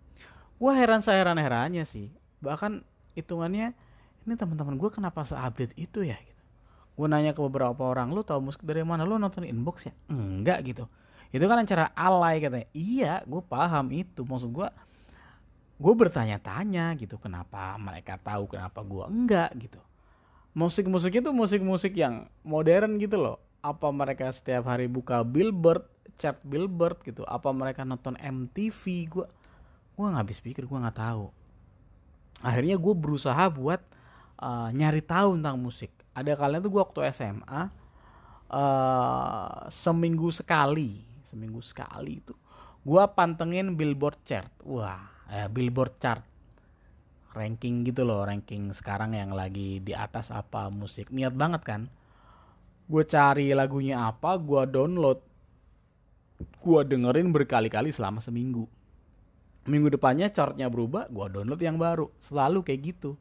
Gue 0.59 0.73
heran 0.75 1.03
saya 1.03 1.23
heran 1.23 1.39
herannya 1.39 1.87
sih. 1.87 2.11
Bahkan 2.43 2.83
hitungannya 3.19 3.75
ini 4.23 4.35
teman-teman 4.39 4.79
gue 4.79 4.91
kenapa 4.91 5.27
seupdate 5.27 5.75
itu 5.79 6.07
ya? 6.07 6.19
Gitu. 6.19 6.43
Gue 6.99 7.07
nanya 7.11 7.35
ke 7.35 7.41
beberapa 7.43 7.89
orang 7.89 8.11
lu 8.15 8.23
tahu 8.23 8.51
musik 8.51 8.63
dari 8.63 8.83
mana? 8.87 9.03
Lu 9.07 9.19
nonton 9.19 9.47
inbox 9.47 9.91
ya? 9.91 9.95
Enggak 10.11 10.63
gitu. 10.67 10.85
Itu 11.33 11.49
kan 11.49 11.65
acara 11.65 11.91
alay 11.97 12.43
katanya. 12.43 12.69
Iya 12.75 13.13
gue 13.27 13.43
paham 13.43 13.91
itu. 13.95 14.23
Maksud 14.27 14.51
gue 14.51 14.69
gue 15.83 15.95
bertanya-tanya 15.99 16.95
gitu 16.95 17.19
kenapa 17.19 17.75
mereka 17.79 18.19
tahu 18.19 18.51
kenapa 18.51 18.83
gue 18.83 19.05
enggak? 19.07 19.51
Gitu 19.59 19.81
musik-musik 20.53 21.21
itu 21.21 21.31
musik-musik 21.33 21.93
yang 21.97 22.29
modern 22.45 23.01
gitu 23.01 23.17
loh. 23.21 23.37
Apa 23.63 23.89
mereka 23.95 24.29
setiap 24.33 24.69
hari 24.69 24.91
buka 24.91 25.25
billboard 25.25 25.87
chart 26.21 26.39
billboard 26.45 27.01
gitu. 27.07 27.25
Apa 27.25 27.51
mereka 27.51 27.83
nonton 27.87 28.17
MTV 28.21 28.83
gue 29.09 29.27
gue 29.93 30.07
nggak 30.09 30.23
habis 30.25 30.41
pikir 30.41 30.65
gue 30.69 30.79
nggak 30.79 30.99
tahu. 30.99 31.31
Akhirnya 32.43 32.75
gue 32.75 32.95
berusaha 32.97 33.45
buat 33.53 33.81
uh, 34.43 34.69
nyari 34.75 35.01
tahu 35.05 35.39
tentang 35.39 35.57
musik. 35.61 35.93
Ada 36.13 36.37
kalian 36.37 36.61
tuh 36.61 36.71
gue 36.75 36.83
waktu 36.83 37.01
SMA 37.17 37.49
uh, 37.57 37.65
eh, 38.53 39.59
seminggu 39.73 40.29
sekali 40.29 41.01
seminggu 41.33 41.65
sekali 41.65 42.21
itu 42.21 42.37
gue 42.85 43.03
pantengin 43.17 43.73
billboard 43.79 44.21
chart. 44.27 44.53
Wah 44.67 45.09
eh, 45.33 45.49
billboard 45.49 45.97
chart 45.97 46.32
ranking 47.33 47.83
gitu 47.89 48.05
loh 48.05 48.23
ranking 48.25 48.71
sekarang 48.77 49.17
yang 49.17 49.33
lagi 49.33 49.81
di 49.81 49.97
atas 49.97 50.29
apa 50.31 50.69
musik. 50.69 51.09
Niat 51.09 51.33
banget 51.33 51.65
kan? 51.65 51.83
Gue 52.87 53.05
cari 53.09 53.51
lagunya 53.57 54.05
apa 54.07 54.37
gue 54.37 54.63
download 54.69 55.21
gue 56.43 56.81
dengerin 56.87 57.33
berkali-kali 57.33 57.91
selama 57.91 58.21
seminggu. 58.21 58.69
Minggu 59.67 59.95
depannya 59.95 60.31
chartnya 60.31 60.67
berubah 60.67 61.09
gue 61.09 61.27
download 61.33 61.61
yang 61.63 61.79
baru. 61.79 62.11
Selalu 62.21 62.63
kayak 62.67 62.81
gitu. 62.95 63.17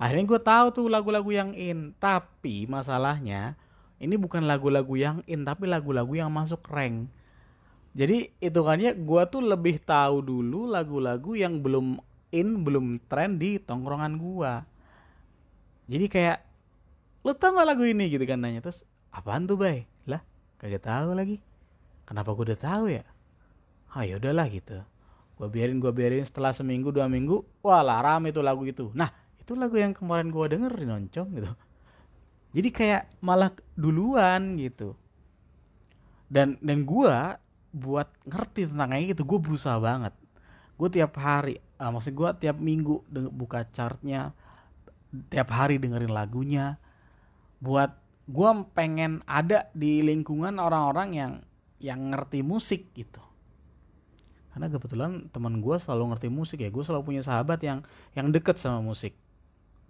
Akhirnya 0.00 0.24
gue 0.26 0.40
tahu 0.42 0.66
tuh 0.74 0.86
lagu-lagu 0.90 1.30
yang 1.30 1.50
in. 1.54 1.94
Tapi 1.98 2.66
masalahnya 2.66 3.54
ini 4.02 4.18
bukan 4.18 4.50
lagu-lagu 4.50 4.98
yang 4.98 5.22
in 5.30 5.46
tapi 5.46 5.70
lagu-lagu 5.70 6.10
yang 6.10 6.30
masuk 6.34 6.66
rank. 6.66 7.06
Jadi 7.92 8.32
itu 8.40 8.60
kan 8.64 8.80
ya 8.80 8.96
gue 8.96 9.22
tuh 9.28 9.44
lebih 9.44 9.78
tahu 9.78 10.24
dulu 10.24 10.66
lagu-lagu 10.66 11.36
yang 11.36 11.60
belum 11.60 12.00
in 12.32 12.64
belum 12.64 12.98
tren 13.06 13.36
di 13.36 13.60
tongkrongan 13.60 14.16
gua. 14.16 14.64
Jadi 15.86 16.08
kayak 16.08 16.38
lu 17.22 17.36
tau 17.36 17.54
gak 17.54 17.68
lagu 17.68 17.84
ini? 17.84 18.08
Gitu 18.08 18.24
kan 18.24 18.40
nanya. 18.40 18.64
Terus 18.64 18.82
apaan 19.12 19.44
tuh 19.44 19.60
bay? 19.60 19.84
Lah 20.08 20.24
kagak 20.56 20.82
tahu 20.82 21.12
lagi. 21.12 21.38
Kenapa 22.08 22.32
gua 22.32 22.50
udah 22.50 22.58
tahu 22.58 22.84
ya? 22.90 23.04
Ah 23.92 24.08
ya 24.08 24.16
udahlah 24.16 24.48
gitu. 24.48 24.80
Gua 25.36 25.46
biarin 25.52 25.78
gua 25.78 25.92
biarin 25.92 26.24
setelah 26.24 26.56
seminggu 26.56 26.88
dua 26.90 27.06
minggu. 27.06 27.44
Wah 27.60 27.84
laram 27.84 28.24
itu 28.26 28.40
lagu 28.40 28.64
itu. 28.64 28.88
Nah 28.96 29.12
itu 29.36 29.52
lagu 29.52 29.76
yang 29.76 29.92
kemarin 29.92 30.32
gua 30.32 30.48
denger 30.48 30.72
di 30.72 30.86
noncom 30.88 31.26
gitu. 31.36 31.52
Jadi 32.52 32.68
kayak 32.72 33.02
malah 33.20 33.52
duluan 33.76 34.56
gitu. 34.56 34.96
Dan 36.32 36.56
dan 36.64 36.88
gua 36.88 37.36
buat 37.72 38.12
ngerti 38.28 38.68
tentangnya 38.68 39.16
gitu 39.16 39.24
gue 39.24 39.38
berusaha 39.40 39.80
banget 39.80 40.12
gue 40.82 40.90
tiap 40.98 41.14
hari 41.22 41.62
uh, 41.78 41.94
maksud 41.94 42.10
gue 42.10 42.30
tiap 42.42 42.58
minggu 42.58 43.06
buka 43.30 43.70
chartnya 43.70 44.34
tiap 45.28 45.52
hari 45.52 45.76
dengerin 45.76 46.12
lagunya. 46.12 46.80
Buat 47.60 47.94
gue 48.26 48.50
pengen 48.72 49.20
ada 49.28 49.68
di 49.76 50.00
lingkungan 50.00 50.56
orang-orang 50.56 51.08
yang 51.12 51.32
yang 51.82 52.00
ngerti 52.14 52.40
musik 52.40 52.94
gitu. 52.96 53.20
Karena 54.52 54.68
kebetulan 54.68 55.32
teman 55.32 55.60
gue 55.60 55.76
selalu 55.80 56.16
ngerti 56.16 56.28
musik 56.32 56.58
ya. 56.60 56.70
Gue 56.72 56.84
selalu 56.84 57.12
punya 57.12 57.22
sahabat 57.24 57.60
yang 57.60 57.84
yang 58.16 58.32
deket 58.32 58.56
sama 58.56 58.80
musik. 58.80 59.14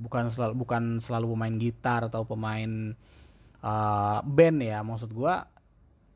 Bukan 0.01 0.33
selalu 0.35 0.59
bukan 0.59 0.99
selalu 0.99 1.37
pemain 1.39 1.55
gitar 1.55 2.01
atau 2.11 2.27
pemain 2.27 2.97
uh, 3.63 4.19
band 4.27 4.59
ya. 4.63 4.83
Maksud 4.83 5.11
gue 5.15 5.35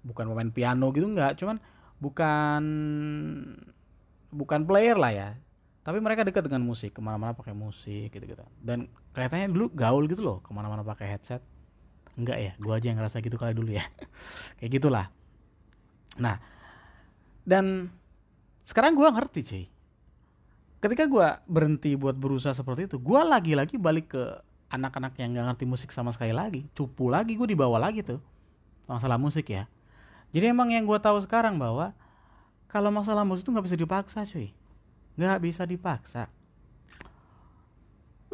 bukan 0.06 0.24
pemain 0.30 0.50
piano 0.54 0.94
gitu 0.94 1.06
nggak 1.10 1.34
cuman 1.42 1.58
bukan 1.98 2.62
bukan 4.36 4.68
player 4.68 5.00
lah 5.00 5.12
ya. 5.12 5.28
Tapi 5.86 6.02
mereka 6.02 6.26
dekat 6.26 6.44
dengan 6.44 6.66
musik 6.66 6.98
ke 6.98 7.00
mana-mana 7.00 7.32
pakai 7.32 7.54
musik 7.54 8.10
gitu 8.10 8.24
gitu 8.26 8.42
dan 8.58 8.90
kelihatannya 9.14 9.54
dulu 9.54 9.70
gaul 9.70 10.04
gitu 10.10 10.18
loh 10.18 10.42
ke 10.42 10.50
mana-mana 10.52 10.84
pakai 10.84 11.16
headset. 11.16 11.40
Enggak 12.18 12.38
ya 12.42 12.52
gua 12.60 12.76
aja 12.76 12.90
yang 12.90 12.98
ngerasa 13.00 13.22
gitu 13.22 13.38
kali 13.38 13.54
dulu 13.54 13.72
ya. 13.72 13.86
Kayak 14.60 14.70
gitulah. 14.82 15.06
Nah 16.20 16.42
dan 17.46 17.88
sekarang 18.66 18.98
gua 18.98 19.14
ngerti 19.14 19.40
cuy. 19.46 19.64
Ketika 20.82 21.06
gua 21.08 21.40
berhenti 21.46 21.94
buat 21.94 22.18
berusaha 22.18 22.52
seperti 22.52 22.90
itu 22.90 22.98
gua 22.98 23.22
lagi-lagi 23.22 23.78
balik 23.78 24.12
ke 24.12 24.22
anak-anak 24.70 25.14
yang 25.22 25.34
nggak 25.34 25.46
ngerti 25.54 25.64
musik 25.64 25.90
sama 25.94 26.10
sekali 26.10 26.34
lagi. 26.34 26.66
Cupu 26.74 27.10
lagi 27.10 27.38
gue 27.38 27.46
dibawa 27.46 27.78
lagi 27.78 28.02
tuh. 28.02 28.18
Masalah 28.90 29.18
musik 29.18 29.50
ya. 29.50 29.70
Jadi 30.34 30.50
emang 30.50 30.74
yang 30.74 30.82
gue 30.84 30.98
tahu 30.98 31.22
sekarang 31.22 31.56
bahwa 31.58 31.94
kalau 32.66 32.90
masalah 32.90 33.22
musik 33.22 33.46
itu 33.46 33.50
nggak 33.54 33.66
bisa 33.66 33.78
dipaksa 33.78 34.20
cuy. 34.26 34.50
Nggak 35.16 35.38
bisa 35.42 35.62
dipaksa. 35.64 36.22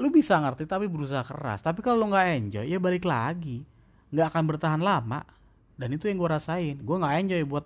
Lu 0.01 0.09
bisa 0.09 0.41
ngerti 0.41 0.65
tapi 0.65 0.89
berusaha 0.89 1.21
keras. 1.21 1.61
Tapi 1.61 1.85
kalau 1.85 2.05
lu 2.05 2.07
nggak 2.11 2.27
enjoy 2.41 2.65
ya 2.65 2.81
balik 2.81 3.05
lagi. 3.05 3.63
Nggak 4.11 4.27
akan 4.33 4.43
bertahan 4.49 4.83
lama. 4.83 5.21
Dan 5.77 5.93
itu 5.93 6.09
yang 6.09 6.17
gue 6.17 6.31
rasain. 6.33 6.81
Gue 6.81 6.97
nggak 6.97 7.15
enjoy 7.23 7.43
buat 7.45 7.65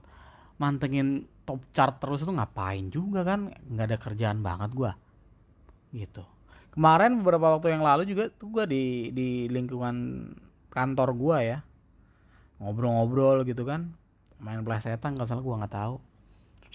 mantengin 0.59 1.31
top 1.47 1.63
chart 1.71 2.03
terus 2.03 2.27
itu 2.27 2.33
ngapain 2.35 2.91
juga 2.91 3.23
kan? 3.23 3.55
Nggak 3.71 3.87
ada 3.87 3.99
kerjaan 4.03 4.39
banget 4.43 4.75
gue 4.75 4.93
gitu. 5.95 6.27
Kemarin 6.75 7.23
beberapa 7.25 7.57
waktu 7.57 7.73
yang 7.73 7.81
lalu 7.81 8.05
juga 8.05 8.29
tuh 8.29 8.53
gue 8.53 8.65
di 8.69 8.85
di 9.15 9.29
lingkungan 9.49 10.29
kantor 10.69 11.15
gue 11.15 11.39
ya. 11.57 11.59
Ngobrol-ngobrol 12.61 13.47
gitu 13.47 13.63
kan. 13.63 13.95
Main 14.43 14.61
plesetan 14.67 15.17
kalau 15.17 15.25
salah 15.25 15.41
gue 15.47 15.61
nggak 15.63 15.73
tahu 15.73 15.97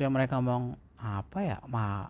terus 0.02 0.10
mereka 0.18 0.42
ngomong 0.42 0.74
apa 0.98 1.40
ya? 1.46 1.58
Ma 1.70 2.10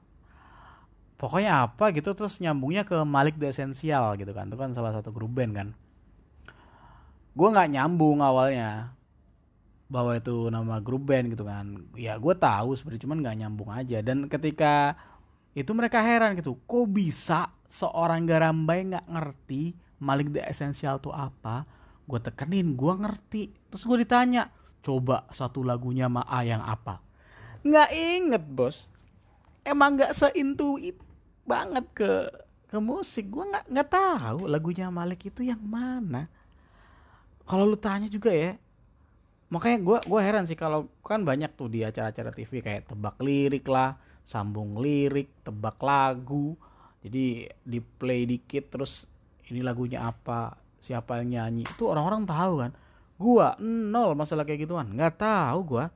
pokoknya 1.20 1.68
apa? 1.68 1.92
Gitu 1.92 2.16
terus 2.16 2.40
nyambungnya 2.40 2.88
ke 2.88 2.96
Malik 3.04 3.36
The 3.36 3.52
Essential 3.52 4.16
gitu 4.16 4.32
kan. 4.32 4.48
Itu 4.48 4.56
kan 4.56 4.72
salah 4.72 4.96
satu 4.96 5.12
grup 5.12 5.36
band 5.36 5.52
kan. 5.52 5.68
Gue 7.36 7.48
nggak 7.52 7.68
nyambung 7.76 8.24
awalnya 8.24 8.96
bahwa 9.92 10.16
itu 10.16 10.48
nama 10.48 10.80
grup 10.80 11.04
band 11.04 11.36
gitu 11.36 11.44
kan. 11.44 11.84
Ya 12.00 12.16
gue 12.16 12.32
tahu 12.32 12.80
sebenarnya 12.80 13.04
cuman 13.04 13.18
nggak 13.20 13.38
nyambung 13.44 13.70
aja. 13.76 14.00
Dan 14.00 14.32
ketika 14.32 14.96
itu 15.52 15.76
mereka 15.76 16.00
heran 16.00 16.40
gitu 16.40 16.56
kok 16.64 16.88
bisa 16.88 17.52
seorang 17.68 18.24
garambai 18.24 18.88
nggak 18.88 19.04
ngerti 19.12 19.76
Malik 20.00 20.32
The 20.32 20.48
Essential 20.48 21.04
tuh 21.04 21.12
apa? 21.12 21.68
Gue 22.08 22.24
tekenin 22.24 22.72
gue 22.80 22.94
ngerti. 23.04 23.52
Terus 23.68 23.84
gue 23.84 24.08
ditanya 24.08 24.48
coba 24.80 25.28
satu 25.36 25.60
lagunya 25.60 26.08
ma 26.08 26.24
A 26.24 26.48
yang 26.48 26.64
apa 26.64 27.11
nggak 27.62 27.90
inget 27.94 28.44
bos. 28.46 28.90
Emang 29.62 29.98
nggak 29.98 30.18
seintuit 30.18 30.98
banget 31.46 31.86
ke 31.94 32.12
ke 32.72 32.78
musik. 32.82 33.30
Gue 33.30 33.46
nggak 33.46 33.66
nggak 33.70 33.90
tahu 33.90 34.50
lagunya 34.50 34.90
Malik 34.90 35.30
itu 35.30 35.46
yang 35.46 35.62
mana. 35.62 36.26
Kalau 37.46 37.68
lu 37.68 37.78
tanya 37.78 38.08
juga 38.08 38.32
ya 38.32 38.56
makanya 39.52 39.84
gue 39.84 39.98
gue 40.08 40.20
heran 40.24 40.48
sih 40.48 40.56
kalau 40.56 40.88
kan 41.04 41.28
banyak 41.28 41.52
tuh 41.60 41.68
di 41.68 41.84
acara-acara 41.84 42.32
TV 42.32 42.64
kayak 42.64 42.88
tebak 42.88 43.20
lirik 43.20 43.68
lah 43.68 44.00
sambung 44.24 44.80
lirik 44.80 45.44
tebak 45.44 45.78
lagu. 45.84 46.56
Jadi 47.02 47.50
di 47.66 47.80
play 47.82 48.30
dikit 48.30 48.72
terus 48.72 49.04
ini 49.52 49.60
lagunya 49.60 50.08
apa 50.08 50.56
siapa 50.80 51.20
yang 51.22 51.36
nyanyi. 51.36 51.64
Itu 51.68 51.92
orang-orang 51.92 52.24
tahu 52.26 52.54
kan. 52.64 52.72
Gua 53.20 53.54
nol 53.62 54.18
masalah 54.18 54.48
kayak 54.48 54.66
gituan. 54.66 54.90
Nggak 54.96 55.20
tahu 55.20 55.60
gua 55.78 55.92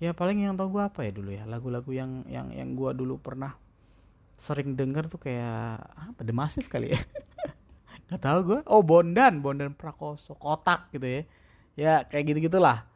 ya 0.00 0.16
paling 0.16 0.42
yang 0.48 0.56
tau 0.56 0.72
gua 0.72 0.88
apa 0.88 1.04
ya 1.04 1.12
dulu 1.12 1.30
ya 1.30 1.44
lagu-lagu 1.44 1.92
yang 1.92 2.24
yang 2.26 2.48
yang 2.50 2.72
gua 2.72 2.96
dulu 2.96 3.20
pernah 3.20 3.54
sering 4.40 4.72
denger 4.72 5.12
tuh 5.12 5.20
kayak 5.20 5.84
apa 5.84 6.20
The 6.24 6.32
Massive 6.32 6.68
kali 6.72 6.96
ya? 6.96 7.00
Nggak 8.08 8.22
tahu 8.24 8.38
gue 8.42 8.60
oh 8.72 8.80
Bondan 8.80 9.44
Bondan 9.44 9.76
Prakoso 9.76 10.32
kotak 10.32 10.88
gitu 10.96 11.04
ya. 11.04 11.22
Ya 11.76 11.92
kayak 12.08 12.32
gitu 12.32 12.48
gitulah 12.48 12.88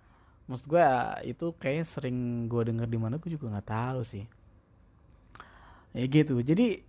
maksud 0.45 0.69
gue 0.69 0.85
itu 1.25 1.57
kayaknya 1.57 1.85
sering 1.89 2.49
gue 2.49 2.63
denger 2.69 2.89
di 2.89 2.99
mana 3.01 3.21
gue 3.21 3.29
juga 3.29 3.53
nggak 3.53 3.69
tahu 3.69 4.01
sih. 4.09 4.25
Ya 5.93 6.09
gitu. 6.09 6.41
Jadi 6.41 6.81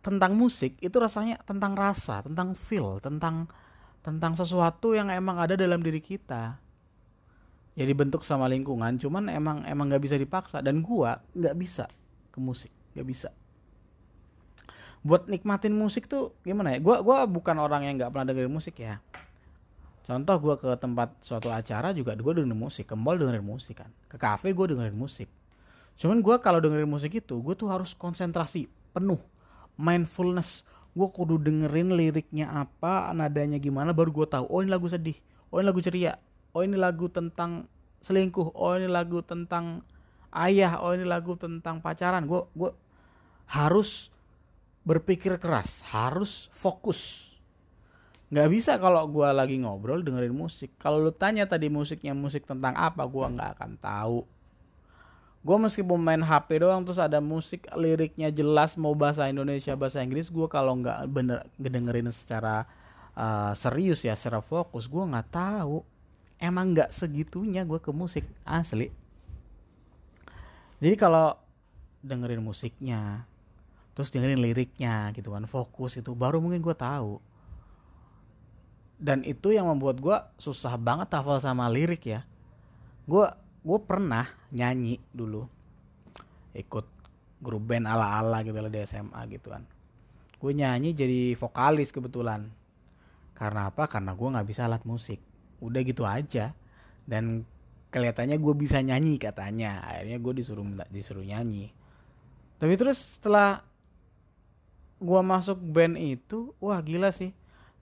tentang 0.00 0.32
musik 0.32 0.80
itu 0.80 0.96
rasanya 0.96 1.36
tentang 1.44 1.76
rasa 1.76 2.24
tentang 2.24 2.56
feel 2.56 3.02
tentang 3.02 3.50
tentang 4.06 4.38
sesuatu 4.38 4.94
yang 4.94 5.10
emang 5.10 5.36
ada 5.42 5.58
dalam 5.58 5.82
diri 5.82 5.98
kita 5.98 6.56
ya 7.76 7.84
dibentuk 7.84 8.24
sama 8.24 8.48
lingkungan 8.48 8.96
cuman 8.96 9.28
emang 9.28 9.62
emang 9.68 9.92
nggak 9.92 10.02
bisa 10.02 10.16
dipaksa. 10.16 10.64
Dan 10.64 10.80
gua 10.80 11.20
nggak 11.36 11.54
bisa 11.54 11.84
ke 12.32 12.40
musik 12.40 12.72
nggak 12.96 13.06
bisa. 13.06 13.28
Buat 15.04 15.28
nikmatin 15.30 15.76
musik 15.76 16.08
tuh 16.08 16.34
gimana 16.42 16.74
ya? 16.74 16.78
Gua 16.80 17.04
gua 17.04 17.28
bukan 17.28 17.54
orang 17.60 17.84
yang 17.84 18.00
nggak 18.00 18.10
pernah 18.10 18.26
dengerin 18.32 18.50
musik 18.50 18.80
ya. 18.80 18.98
Contoh 20.02 20.36
gua 20.40 20.56
ke 20.56 20.72
tempat 20.80 21.12
suatu 21.20 21.52
acara 21.52 21.92
juga 21.92 22.16
gua 22.16 22.32
dengerin 22.32 22.56
musik 22.56 22.88
ke 22.88 22.96
mall 22.96 23.20
dengerin 23.20 23.44
musik 23.44 23.84
kan. 23.84 23.92
Ke 24.08 24.16
kafe 24.16 24.56
gua 24.56 24.72
dengerin 24.72 24.96
musik. 24.96 25.28
Cuman 26.00 26.24
gua 26.24 26.40
kalau 26.40 26.58
dengerin 26.58 26.88
musik 26.88 27.12
itu 27.12 27.36
gua 27.38 27.54
tuh 27.54 27.68
harus 27.68 27.92
konsentrasi 27.92 28.66
penuh 28.96 29.20
mindfulness. 29.76 30.64
Gua 30.96 31.12
kudu 31.12 31.36
dengerin 31.36 31.92
liriknya 31.92 32.48
apa 32.48 33.12
nadanya 33.12 33.60
gimana 33.60 33.92
baru 33.92 34.08
gua 34.08 34.26
tahu 34.26 34.48
oh 34.48 34.64
ini 34.64 34.72
lagu 34.72 34.88
sedih 34.88 35.20
oh 35.52 35.60
ini 35.60 35.68
lagu 35.68 35.84
ceria 35.84 36.16
oh 36.56 36.64
ini 36.64 36.80
lagu 36.80 37.12
tentang 37.12 37.68
selingkuh. 38.00 38.56
Oh 38.56 38.72
ini 38.80 38.88
lagu 38.88 39.20
tentang 39.20 39.84
ayah. 40.32 40.80
Oh 40.80 40.96
ini 40.96 41.04
lagu 41.04 41.36
tentang 41.36 41.84
pacaran. 41.84 42.24
Gue 42.24 42.48
gue 42.56 42.72
harus 43.52 44.08
berpikir 44.88 45.36
keras. 45.36 45.84
Harus 45.92 46.48
fokus. 46.56 47.28
Nggak 48.32 48.48
bisa 48.48 48.72
kalau 48.80 49.04
gue 49.04 49.28
lagi 49.28 49.60
ngobrol 49.60 50.00
dengerin 50.00 50.32
musik. 50.32 50.72
Kalau 50.80 51.04
lu 51.04 51.12
tanya 51.12 51.44
tadi 51.44 51.68
musiknya 51.68 52.16
musik 52.16 52.48
tentang 52.48 52.72
apa 52.72 53.04
gue 53.04 53.26
nggak 53.36 53.50
akan 53.60 53.72
tahu. 53.76 54.20
Gue 55.46 55.56
meskipun 55.62 56.02
main 56.02 56.24
HP 56.26 56.58
doang 56.58 56.82
terus 56.82 56.98
ada 56.98 57.22
musik 57.22 57.70
liriknya 57.78 58.34
jelas 58.34 58.74
mau 58.74 58.98
bahasa 58.98 59.30
Indonesia 59.30 59.78
bahasa 59.78 60.02
Inggris 60.02 60.26
gue 60.26 60.48
kalau 60.50 60.74
nggak 60.82 61.06
bener 61.06 61.46
ngedengerin 61.54 62.10
secara 62.10 62.66
uh, 63.14 63.54
serius 63.54 64.02
ya 64.02 64.18
secara 64.18 64.42
fokus 64.42 64.90
gue 64.90 65.06
nggak 65.06 65.30
tahu 65.30 65.86
emang 66.36 66.76
nggak 66.76 66.92
segitunya 66.92 67.64
gue 67.64 67.80
ke 67.80 67.92
musik 67.92 68.24
asli. 68.44 68.92
Jadi 70.76 70.94
kalau 71.00 71.36
dengerin 72.04 72.44
musiknya 72.44 73.24
terus 73.96 74.12
dengerin 74.12 74.44
liriknya 74.44 75.08
gitu 75.16 75.32
kan 75.32 75.48
fokus 75.48 75.96
itu 75.96 76.12
baru 76.12 76.40
mungkin 76.40 76.60
gue 76.60 76.76
tahu. 76.76 77.16
Dan 78.96 79.24
itu 79.24 79.52
yang 79.52 79.68
membuat 79.68 80.00
gue 80.00 80.16
susah 80.40 80.76
banget 80.76 81.12
hafal 81.16 81.40
sama 81.40 81.68
lirik 81.68 82.04
ya. 82.04 82.24
Gue 83.08 83.28
gue 83.64 83.78
pernah 83.82 84.28
nyanyi 84.52 85.00
dulu 85.10 85.48
ikut 86.56 86.86
grup 87.40 87.68
band 87.68 87.84
ala 87.84 88.20
ala 88.20 88.40
gitu 88.44 88.56
lah 88.56 88.72
di 88.72 88.80
SMA 88.84 89.20
gitu 89.32 89.52
kan. 89.52 89.64
Gue 90.36 90.52
nyanyi 90.52 90.92
jadi 90.92 91.32
vokalis 91.36 91.88
kebetulan. 91.88 92.52
Karena 93.36 93.68
apa? 93.68 93.84
Karena 93.88 94.16
gue 94.16 94.28
nggak 94.32 94.48
bisa 94.48 94.64
alat 94.64 94.84
musik 94.88 95.20
udah 95.60 95.80
gitu 95.84 96.02
aja. 96.04 96.52
Dan 97.06 97.46
kelihatannya 97.94 98.36
gue 98.36 98.54
bisa 98.56 98.82
nyanyi 98.82 99.16
katanya. 99.16 99.84
Akhirnya 99.86 100.18
gue 100.20 100.32
disuruh 100.42 100.66
disuruh 100.90 101.24
nyanyi. 101.24 101.72
Tapi 102.56 102.74
terus 102.80 102.98
setelah 103.20 103.60
gue 104.96 105.20
masuk 105.20 105.60
band 105.60 106.00
itu 106.00 106.52
wah 106.60 106.80
gila 106.80 107.12
sih. 107.12 107.36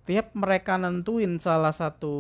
Tiap 0.05 0.37
mereka 0.37 0.77
nentuin 0.77 1.41
salah 1.41 1.73
satu 1.73 2.15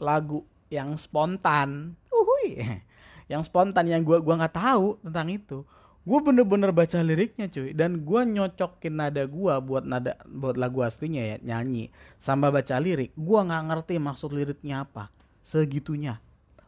lagu 0.00 0.46
yang 0.72 0.96
spontan. 0.96 1.98
Uhui 2.08 2.56
yang 3.32 3.42
spontan 3.44 3.88
yang 3.88 4.02
gue 4.04 4.18
gua 4.20 4.36
nggak 4.44 4.56
tahu 4.56 5.00
tentang 5.04 5.28
itu 5.32 5.58
gue 6.02 6.18
bener-bener 6.18 6.74
baca 6.74 6.98
liriknya 6.98 7.46
cuy. 7.46 7.70
Dan 7.74 8.02
gue 8.02 8.20
nyocokin 8.26 8.94
nada 8.98 9.22
gue 9.26 9.54
buat 9.62 9.86
nada 9.86 10.18
buat 10.26 10.58
lagu 10.58 10.82
aslinya 10.82 11.22
ya 11.22 11.36
nyanyi. 11.42 11.94
Sama 12.18 12.50
baca 12.50 12.74
lirik. 12.82 13.14
Gue 13.14 13.38
nggak 13.38 13.62
ngerti 13.70 13.94
maksud 14.02 14.34
liriknya 14.34 14.82
apa. 14.82 15.14
Segitunya. 15.46 16.18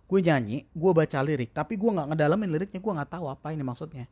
Gue 0.07 0.23
nyanyi 0.23 0.71
gue 0.71 0.93
baca 0.95 1.19
lirik. 1.23 1.51
Tapi 1.51 1.75
gue 1.75 1.91
nggak 1.91 2.15
ngedalamin 2.15 2.51
liriknya. 2.55 2.79
Gue 2.79 2.93
nggak 2.95 3.11
tahu 3.11 3.27
apa 3.27 3.51
ini 3.51 3.67
maksudnya. 3.67 4.07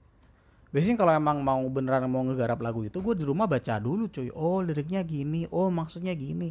Biasanya 0.72 0.96
kalau 0.96 1.12
emang 1.12 1.44
mau 1.44 1.60
beneran 1.68 2.08
mau 2.08 2.24
ngegarap 2.24 2.58
lagu 2.64 2.80
itu 2.82 2.98
gue 2.98 3.14
di 3.14 3.24
rumah 3.28 3.46
baca 3.46 3.78
dulu 3.78 4.10
cuy. 4.10 4.32
Oh 4.34 4.58
liriknya 4.58 5.06
gini. 5.06 5.46
Oh 5.54 5.70
maksudnya 5.70 6.16
gini. 6.18 6.50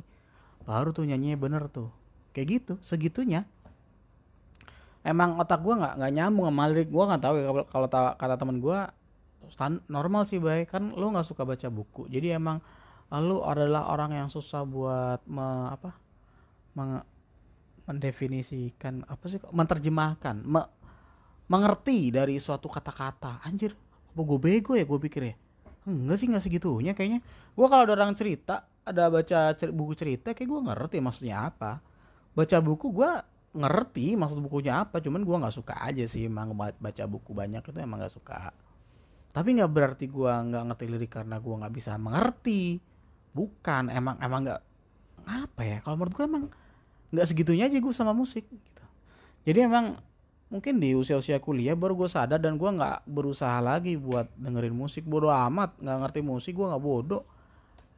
Baru 0.64 0.96
tuh 0.96 1.04
nyanyinya 1.04 1.36
bener 1.36 1.68
tuh. 1.68 1.92
Kayak 2.32 2.48
gitu. 2.48 2.74
Segitunya 2.80 3.44
emang 5.02 5.42
otak 5.42 5.66
gue 5.66 5.74
nggak 5.74 5.94
nggak 5.98 6.12
nyambung 6.14 6.46
sama 6.50 6.64
lirik 6.70 6.90
gue 6.94 7.04
nggak 7.10 7.22
tahu 7.22 7.36
ya 7.42 7.46
kalau 7.70 7.88
kata 7.90 8.36
temen 8.38 8.58
gue 8.62 8.80
normal 9.90 10.24
sih 10.30 10.40
baik 10.40 10.72
kan 10.72 10.94
lo 10.94 11.12
nggak 11.12 11.28
suka 11.28 11.44
baca 11.44 11.68
buku. 11.68 12.08
Jadi 12.08 12.32
emang 12.32 12.62
lo 13.12 13.44
adalah 13.44 13.92
orang 13.92 14.16
yang 14.16 14.30
susah 14.32 14.64
buat 14.64 15.20
me, 15.28 15.68
apa 15.68 15.92
meng, 16.78 17.04
mendefinisikan 17.84 19.04
apa 19.04 19.26
sih 19.28 19.42
menerjemahkan 19.52 20.48
me, 20.48 20.62
mengerti 21.52 22.14
dari 22.14 22.40
suatu 22.40 22.72
kata-kata. 22.72 23.44
Anjir 23.44 23.76
apa 24.12 24.22
gue 24.22 24.40
bego 24.40 24.80
ya 24.80 24.88
gue 24.88 25.00
pikir 25.02 25.22
ya? 25.28 25.36
Enggak 25.90 26.18
sih 26.22 26.28
nggak 26.32 26.44
segitunya 26.46 26.94
kayaknya. 26.96 27.20
Gue 27.58 27.68
kalau 27.68 27.84
ada 27.84 27.94
orang 27.98 28.16
cerita 28.16 28.70
ada 28.82 29.12
baca 29.12 29.54
cer 29.54 29.70
buku 29.76 29.94
cerita 29.94 30.32
kayak 30.32 30.48
gue 30.48 30.60
ngerti 30.72 30.98
maksudnya 31.04 31.52
apa. 31.52 31.84
Baca 32.32 32.58
buku 32.64 32.88
gue 32.96 33.12
ngerti 33.52 34.16
maksud 34.16 34.40
bukunya 34.40 34.88
apa 34.88 35.04
cuman 35.04 35.28
gue 35.28 35.38
nggak 35.44 35.56
suka 35.56 35.76
aja 35.84 36.08
sih 36.08 36.32
emang 36.32 36.56
baca 36.56 37.04
buku 37.04 37.36
banyak 37.36 37.60
itu 37.60 37.80
emang 37.84 38.00
nggak 38.00 38.16
suka. 38.16 38.56
Tapi 39.32 39.60
nggak 39.60 39.72
berarti 39.72 40.06
gue 40.08 40.32
nggak 40.32 40.64
ngerti 40.72 40.86
lirik 40.88 41.12
karena 41.12 41.40
gue 41.40 41.56
nggak 41.60 41.74
bisa 41.76 42.00
mengerti. 42.00 42.80
Bukan 43.36 43.92
emang 43.92 44.16
emang 44.24 44.48
nggak 44.48 44.62
apa 45.28 45.62
ya 45.62 45.78
kalau 45.84 45.96
menurut 46.00 46.14
gue 46.16 46.26
emang 46.26 46.44
nggak 47.12 47.28
segitunya 47.28 47.68
aja 47.68 47.76
gue 47.76 47.94
sama 47.96 48.16
musik 48.16 48.48
gitu. 48.48 48.84
Jadi 49.44 49.60
emang 49.68 50.00
mungkin 50.52 50.84
di 50.84 50.96
usia-usia 50.96 51.40
kuliah 51.44 51.76
baru 51.76 51.96
gue 51.96 52.10
sadar 52.12 52.40
dan 52.40 52.56
gue 52.56 52.70
nggak 52.72 53.08
berusaha 53.08 53.60
lagi 53.60 54.00
buat 54.00 54.32
dengerin 54.40 54.76
musik. 54.76 55.04
Bodoh 55.04 55.32
amat 55.32 55.76
nggak 55.80 55.98
ngerti 56.08 56.20
musik 56.24 56.56
gue 56.56 56.68
nggak 56.72 56.84
bodoh. 56.84 57.28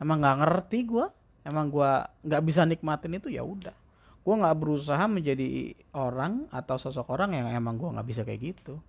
Emang 0.02 0.18
nggak 0.18 0.38
ngerti 0.42 0.80
gue 0.90 1.06
emang 1.46 1.70
gue 1.70 1.92
nggak 2.26 2.42
bisa 2.42 2.66
nikmatin 2.66 3.20
itu 3.20 3.30
ya 3.30 3.44
udah 3.44 3.83
gue 4.24 4.36
nggak 4.40 4.56
berusaha 4.56 5.04
menjadi 5.12 5.76
orang 5.92 6.48
atau 6.48 6.80
sosok 6.80 7.12
orang 7.12 7.36
yang 7.36 7.48
emang 7.52 7.76
gue 7.76 7.92
nggak 7.92 8.08
bisa 8.08 8.22
kayak 8.24 8.56
gitu. 8.56 8.80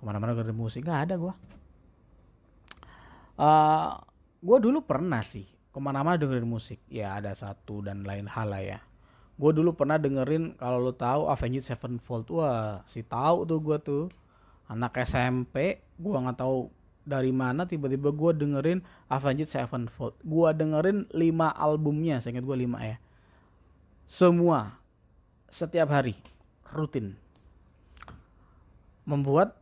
Ke 0.00 0.02
mana-mana 0.02 0.32
dengerin 0.32 0.56
musik 0.56 0.84
nggak 0.88 1.02
ada 1.08 1.14
gue 1.20 1.34
uh, 3.40 3.90
gue 4.40 4.58
dulu 4.60 4.84
pernah 4.84 5.24
sih 5.24 5.48
ke 5.70 5.78
mana-mana 5.80 6.20
dengerin 6.20 6.46
musik. 6.46 6.78
Ya 6.92 7.16
ada 7.16 7.32
satu 7.32 7.80
dan 7.80 8.04
lain 8.04 8.28
hal 8.28 8.52
lah 8.52 8.62
ya. 8.62 8.78
Gue 9.40 9.56
dulu 9.56 9.72
pernah 9.72 9.96
dengerin 9.96 10.60
kalau 10.60 10.76
lo 10.76 10.92
tahu 10.92 11.32
Avenged 11.32 11.64
Sevenfold. 11.64 12.28
Wah 12.28 12.84
si 12.84 13.00
tahu 13.00 13.48
tuh 13.48 13.58
gue 13.64 13.78
tuh. 13.80 14.04
Anak 14.68 15.00
SMP 15.02 15.80
gue 15.96 16.12
nggak 16.12 16.38
tahu 16.38 16.70
dari 17.00 17.32
mana 17.32 17.64
tiba-tiba 17.64 18.12
gue 18.12 18.30
dengerin 18.36 18.84
Avenged 19.08 19.48
Sevenfold. 19.48 20.20
Gue 20.20 20.52
dengerin 20.52 21.08
lima 21.16 21.48
albumnya 21.56 22.20
saya 22.20 22.36
ingat 22.36 22.44
gue 22.44 22.58
lima 22.60 22.78
ya 22.84 22.98
semua 24.10 24.74
setiap 25.46 25.94
hari 25.94 26.18
rutin. 26.74 27.14
Membuat 29.06 29.54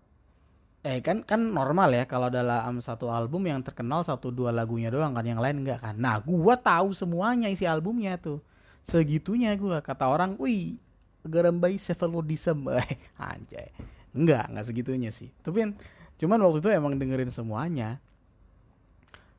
eh 0.81 1.05
kan 1.05 1.21
kan 1.21 1.53
normal 1.53 1.93
ya 1.93 2.09
kalau 2.09 2.33
dalam 2.33 2.81
satu 2.81 3.13
album 3.13 3.45
yang 3.45 3.61
terkenal 3.61 4.09
satu 4.09 4.33
dua 4.33 4.49
lagunya 4.49 4.89
doang 4.89 5.13
kan 5.13 5.29
yang 5.29 5.37
lain 5.37 5.61
enggak 5.61 5.85
kan. 5.85 6.01
Nah 6.01 6.17
gua 6.25 6.57
tahu 6.57 6.97
semuanya 6.97 7.53
isi 7.53 7.69
albumnya 7.69 8.17
tuh. 8.17 8.41
Segitunya 8.89 9.53
gua 9.61 9.85
kata 9.85 10.09
orang 10.09 10.41
wih 10.41 10.81
garambai 11.29 11.77
sevelodism 11.77 12.73
eh 12.81 12.97
anjay. 13.21 13.69
Enggak 14.17 14.49
enggak 14.49 14.65
segitunya 14.65 15.13
sih. 15.13 15.29
Tapi 15.45 15.77
cuman 16.17 16.41
waktu 16.41 16.65
itu 16.65 16.73
emang 16.73 16.97
dengerin 16.97 17.29
semuanya. 17.29 18.01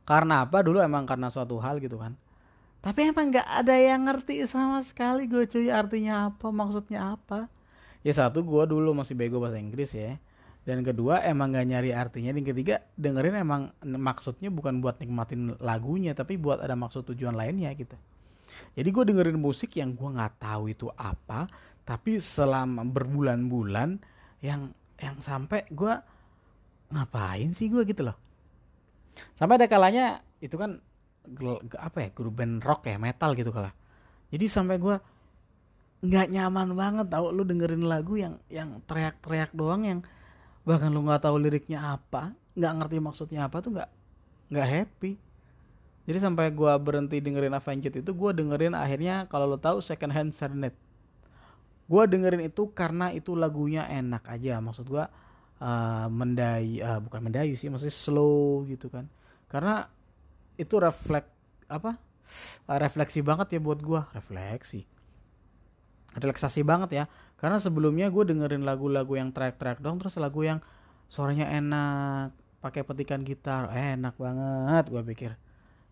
Karena 0.06 0.46
apa? 0.46 0.62
Dulu 0.62 0.78
emang 0.86 1.10
karena 1.10 1.34
suatu 1.34 1.58
hal 1.58 1.82
gitu 1.82 1.98
kan 1.98 2.14
tapi 2.80 3.12
emang 3.12 3.28
nggak 3.28 3.44
ada 3.44 3.76
yang 3.76 4.08
ngerti 4.08 4.48
sama 4.48 4.80
sekali 4.88 5.28
gue 5.28 5.44
cuy 5.44 5.68
artinya 5.68 6.32
apa 6.32 6.48
maksudnya 6.48 7.20
apa. 7.20 7.52
Ya 8.00 8.16
satu 8.16 8.40
gue 8.40 8.64
dulu 8.72 8.96
masih 8.96 9.20
bego 9.20 9.44
bahasa 9.44 9.60
Inggris 9.60 9.92
ya. 9.92 10.16
Dan 10.64 10.86
kedua 10.86 11.20
emang 11.26 11.52
gak 11.52 11.68
nyari 11.68 11.92
artinya. 11.92 12.32
Dan 12.32 12.46
ketiga 12.46 12.80
dengerin 12.96 13.36
emang 13.42 13.76
maksudnya 13.84 14.48
bukan 14.48 14.80
buat 14.80 15.02
nikmatin 15.02 15.60
lagunya 15.60 16.16
tapi 16.16 16.40
buat 16.40 16.64
ada 16.64 16.80
maksud 16.80 17.04
tujuan 17.12 17.36
lainnya 17.36 17.74
gitu. 17.76 18.00
Jadi 18.80 18.88
gue 18.88 19.04
dengerin 19.12 19.40
musik 19.40 19.76
yang 19.76 19.92
gue 19.98 20.10
nggak 20.10 20.40
tahu 20.40 20.72
itu 20.72 20.88
apa 20.96 21.48
tapi 21.84 22.22
selama 22.22 22.86
berbulan-bulan 22.86 23.98
yang 24.46 24.70
yang 25.02 25.18
sampai 25.26 25.66
gue 25.74 25.94
ngapain 26.94 27.50
sih 27.52 27.68
gue 27.68 27.82
gitu 27.84 28.08
loh. 28.08 28.18
Sampai 29.36 29.60
ada 29.60 29.68
kalanya 29.68 30.22
itu 30.40 30.56
kan 30.56 30.80
apa 31.78 31.98
ya 32.06 32.10
grup 32.16 32.40
band 32.40 32.64
rock 32.64 32.88
ya 32.88 32.98
metal 32.98 33.36
gitu 33.36 33.52
kalah 33.54 33.74
jadi 34.30 34.46
sampai 34.46 34.78
gue 34.78 34.96
nggak 36.00 36.28
nyaman 36.32 36.80
banget 36.80 37.08
tau 37.12 37.28
lu 37.36 37.44
dengerin 37.44 37.84
lagu 37.84 38.16
yang 38.16 38.40
yang 38.48 38.80
teriak-teriak 38.88 39.52
doang 39.52 39.84
yang 39.84 40.00
bahkan 40.64 40.94
lu 40.94 41.04
nggak 41.04 41.28
tahu 41.28 41.36
liriknya 41.36 42.00
apa 42.00 42.32
nggak 42.56 42.74
ngerti 42.80 42.98
maksudnya 43.04 43.52
apa 43.52 43.60
tuh 43.60 43.76
nggak 43.76 43.90
nggak 44.50 44.68
happy. 44.68 45.12
Jadi 46.10 46.18
sampai 46.18 46.50
gua 46.50 46.74
berhenti 46.82 47.22
dengerin 47.22 47.54
Avenged 47.54 47.94
itu 48.02 48.12
gua 48.18 48.34
dengerin 48.34 48.74
akhirnya 48.74 49.30
kalau 49.30 49.46
lo 49.46 49.62
tahu 49.62 49.78
Second 49.80 50.10
Hand 50.10 50.32
Serenade. 50.34 50.76
Gua 51.86 52.10
dengerin 52.10 52.50
itu 52.50 52.74
karena 52.74 53.14
itu 53.14 53.38
lagunya 53.38 53.86
enak 53.86 54.26
aja 54.26 54.58
maksud 54.58 54.90
gua 54.90 55.06
uh, 55.62 56.10
mendai 56.10 56.82
uh, 56.82 56.98
bukan 56.98 57.30
mendayu 57.30 57.54
sih 57.54 57.70
maksudnya 57.70 57.94
slow 57.94 58.66
gitu 58.66 58.90
kan. 58.90 59.06
Karena 59.46 59.86
itu 60.60 60.76
refleks 60.76 61.32
apa? 61.72 61.96
Uh, 62.68 62.78
refleksi 62.78 63.24
banget 63.24 63.56
ya 63.56 63.60
buat 63.64 63.80
gua. 63.80 64.12
Refleksi. 64.12 64.84
Relaksasi 66.20 66.68
banget 66.68 66.90
ya. 66.92 67.04
Karena 67.40 67.56
sebelumnya 67.64 68.12
gue 68.12 68.28
dengerin 68.28 68.68
lagu-lagu 68.68 69.16
yang 69.16 69.32
track-track 69.32 69.80
dong 69.80 70.04
terus 70.04 70.20
lagu 70.20 70.44
yang 70.44 70.60
suaranya 71.08 71.48
enak 71.48 72.36
pakai 72.60 72.84
petikan 72.84 73.24
gitar 73.24 73.72
enak 73.72 74.20
banget 74.20 74.92
gue 74.92 75.02
pikir. 75.16 75.32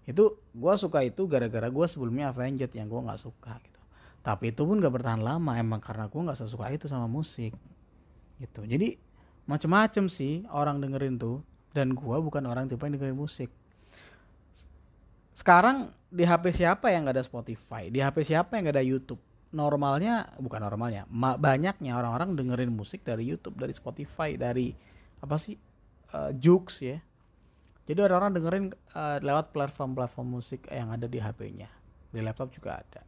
Itu 0.03 0.43
gue 0.51 0.73
suka 0.75 1.07
itu 1.07 1.23
gara-gara 1.31 1.71
gue 1.71 1.85
sebelumnya 1.87 2.35
Avenged 2.35 2.75
yang 2.75 2.91
gue 2.91 2.99
nggak 2.99 3.21
suka 3.23 3.63
gitu. 3.63 3.79
Tapi 4.19 4.51
itu 4.51 4.67
pun 4.67 4.83
gak 4.83 4.91
bertahan 4.91 5.23
lama 5.23 5.55
emang 5.55 5.79
karena 5.79 6.11
gue 6.11 6.19
nggak 6.19 6.35
sesuka 6.35 6.67
itu 6.75 6.91
sama 6.91 7.07
musik. 7.07 7.55
Gitu. 8.43 8.67
Jadi 8.67 8.99
macem-macem 9.47 10.11
sih 10.11 10.43
orang 10.51 10.83
dengerin 10.83 11.15
tuh. 11.15 11.39
Dan 11.71 11.95
gue 11.95 12.17
bukan 12.19 12.43
orang 12.43 12.67
tipe 12.67 12.83
yang 12.83 12.99
dengerin 12.99 13.15
musik 13.15 13.47
sekarang 15.47 15.95
di 16.11 16.27
HP 16.27 16.51
siapa 16.51 16.91
yang 16.91 17.07
gak 17.07 17.15
ada 17.15 17.23
Spotify? 17.23 17.87
Di 17.87 18.03
HP 18.03 18.27
siapa 18.27 18.59
yang 18.59 18.67
gak 18.67 18.75
ada 18.75 18.83
YouTube? 18.83 19.23
Normalnya 19.55 20.35
bukan 20.43 20.59
normalnya 20.59 21.07
banyaknya 21.39 21.95
orang-orang 21.95 22.35
dengerin 22.35 22.67
musik 22.67 23.07
dari 23.07 23.23
YouTube 23.23 23.55
dari 23.55 23.71
Spotify 23.71 24.35
dari 24.35 24.75
apa 25.23 25.39
sih 25.39 25.55
uh, 26.11 26.35
Jux 26.35 26.83
ya. 26.83 26.99
Jadi 27.87 27.95
orang-orang 27.95 28.31
dengerin 28.35 28.65
uh, 28.91 29.23
lewat 29.23 29.55
platform-platform 29.55 30.27
musik 30.27 30.67
yang 30.67 30.91
ada 30.91 31.07
di 31.07 31.15
HP-nya 31.15 31.71
di 32.11 32.19
laptop 32.19 32.51
juga 32.51 32.83
ada. 32.83 33.07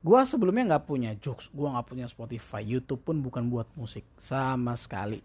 Gua 0.00 0.24
sebelumnya 0.24 0.64
nggak 0.80 0.88
punya 0.88 1.12
Jux 1.20 1.52
gua 1.52 1.76
nggak 1.76 1.92
punya 1.92 2.08
Spotify 2.08 2.64
YouTube 2.64 3.04
pun 3.04 3.20
bukan 3.20 3.52
buat 3.52 3.68
musik 3.76 4.08
sama 4.16 4.72
sekali. 4.80 5.20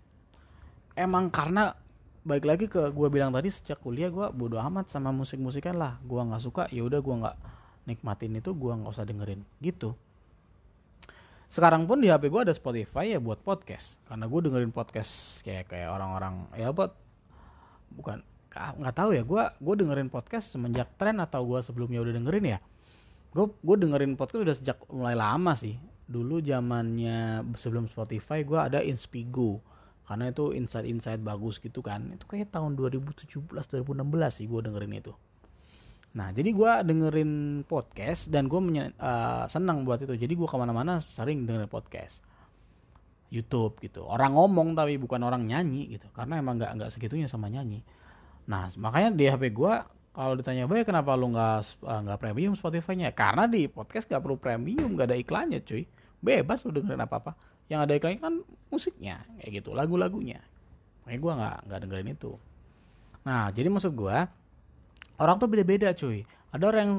Emang 0.99 1.31
karena 1.31 1.71
baik 2.25 2.43
lagi 2.49 2.65
ke 2.65 2.89
gue 2.89 3.07
bilang 3.13 3.29
tadi 3.29 3.53
sejak 3.53 3.77
kuliah 3.85 4.09
gue 4.09 4.25
bodo 4.33 4.57
amat 4.57 4.89
sama 4.89 5.13
musik 5.13 5.37
musikan 5.37 5.77
lah. 5.77 6.01
Gue 6.01 6.17
nggak 6.17 6.41
suka 6.41 6.63
ya 6.73 6.81
udah 6.81 6.97
gue 6.97 7.15
nggak 7.21 7.35
nikmatin 7.85 8.33
itu 8.41 8.49
gue 8.57 8.73
nggak 8.73 8.89
usah 8.89 9.05
dengerin. 9.05 9.45
Gitu. 9.61 9.93
Sekarang 11.53 11.85
pun 11.85 12.01
di 12.01 12.09
HP 12.09 12.33
gue 12.33 12.41
ada 12.49 12.53
Spotify 12.57 13.13
ya 13.13 13.21
buat 13.21 13.45
podcast. 13.45 14.01
Karena 14.09 14.25
gue 14.25 14.39
dengerin 14.41 14.73
podcast 14.73 15.45
kayak 15.45 15.69
kayak 15.69 15.93
orang-orang 15.93 16.49
ya 16.57 16.73
buat 16.73 16.97
bukan 17.93 18.25
nggak 18.49 18.95
tahu 18.97 19.13
ya. 19.13 19.21
Gue 19.21 19.43
gue 19.61 19.75
dengerin 19.85 20.09
podcast 20.09 20.49
semenjak 20.49 20.97
tren 20.97 21.21
atau 21.21 21.45
gue 21.45 21.61
sebelumnya 21.61 22.01
udah 22.01 22.13
dengerin 22.17 22.57
ya? 22.57 22.59
Gue 23.37 23.53
gue 23.53 23.75
dengerin 23.85 24.17
podcast 24.17 24.41
udah 24.41 24.55
sejak 24.57 24.81
mulai 24.89 25.13
lama 25.13 25.53
sih. 25.53 25.77
Dulu 26.09 26.41
zamannya 26.41 27.45
sebelum 27.53 27.85
Spotify 27.85 28.41
gue 28.41 28.57
ada 28.57 28.81
Inspigo 28.81 29.61
karena 30.05 30.29
itu 30.29 30.53
insight-insight 30.53 31.21
bagus 31.25 31.57
gitu 31.57 31.81
kan. 31.81 32.13
Itu 32.13 32.29
kayak 32.29 32.53
tahun 32.53 32.77
2017 32.77 33.49
2016 33.49 34.37
sih 34.37 34.45
gue 34.45 34.61
dengerin 34.61 34.93
itu. 35.01 35.13
Nah 36.15 36.29
jadi 36.29 36.49
gue 36.53 36.71
dengerin 36.85 37.31
podcast 37.65 38.29
dan 38.29 38.45
gue 38.45 38.61
uh, 38.61 39.45
senang 39.49 39.81
buat 39.81 40.05
itu. 40.05 40.13
Jadi 40.13 40.33
gue 40.37 40.47
ke 40.47 40.55
mana-mana 40.55 41.01
sering 41.01 41.49
dengerin 41.49 41.69
podcast. 41.69 42.21
YouTube 43.33 43.81
gitu. 43.81 44.05
Orang 44.05 44.37
ngomong 44.37 44.77
tapi 44.77 45.01
bukan 45.01 45.25
orang 45.25 45.49
nyanyi 45.49 45.97
gitu. 45.97 46.05
Karena 46.13 46.37
emang 46.37 46.61
nggak 46.61 46.71
nggak 46.77 46.91
segitunya 46.93 47.25
sama 47.25 47.49
nyanyi. 47.49 47.81
Nah 48.45 48.69
makanya 48.77 49.09
di 49.09 49.25
HP 49.25 49.57
gue 49.57 49.73
kalau 50.15 50.37
ditanya 50.37 50.69
baik 50.69 50.87
kenapa 50.87 51.17
lu 51.17 51.33
nggak 51.33 51.81
eh, 51.81 51.99
nggak 52.05 52.17
uh, 52.17 52.21
premium 52.21 52.53
Spotify-nya? 52.53 53.09
Karena 53.17 53.49
di 53.49 53.65
podcast 53.65 54.05
nggak 54.05 54.21
perlu 54.21 54.37
premium 54.37 54.93
nggak 54.93 55.09
ada 55.09 55.17
iklannya 55.17 55.65
cuy. 55.65 55.89
Bebas 56.21 56.61
lu 56.61 56.77
dengerin 56.77 57.01
apa 57.01 57.17
apa 57.17 57.54
yang 57.71 57.81
ada 57.81 57.97
iklannya 57.97 58.21
kan 58.21 58.35
musiknya 58.69 59.25
kayak 59.41 59.61
gitu 59.61 59.73
lagu-lagunya. 59.73 60.41
Makanya 61.05 61.19
gue 61.21 61.33
nggak 61.37 61.57
nggak 61.69 61.79
dengerin 61.85 62.09
itu. 62.13 62.31
Nah 63.25 63.49
jadi 63.49 63.67
maksud 63.69 63.93
gue 63.97 64.17
orang 65.17 65.35
tuh 65.41 65.47
beda-beda 65.49 65.93
cuy. 65.97 66.25
Ada 66.53 66.63
orang 66.69 66.81
yang 66.81 66.93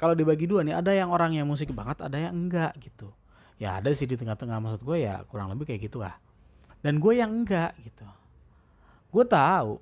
kalau 0.00 0.14
dibagi 0.16 0.48
dua 0.48 0.64
nih 0.64 0.74
ada 0.74 0.90
yang 0.96 1.12
orang 1.12 1.36
yang 1.36 1.46
musik 1.46 1.70
banget 1.70 2.00
ada 2.00 2.16
yang 2.16 2.32
enggak 2.32 2.72
gitu. 2.80 3.12
Ya 3.60 3.78
ada 3.78 3.92
sih 3.94 4.08
di 4.08 4.16
tengah-tengah 4.16 4.58
maksud 4.58 4.82
gue 4.82 5.04
ya 5.04 5.22
kurang 5.28 5.52
lebih 5.52 5.68
kayak 5.68 5.86
gitu 5.86 6.02
lah 6.02 6.16
dan 6.82 6.98
gue 6.98 7.12
yang 7.14 7.30
enggak 7.30 7.76
gitu. 7.84 8.04
Gue 9.12 9.24
tahu 9.28 9.78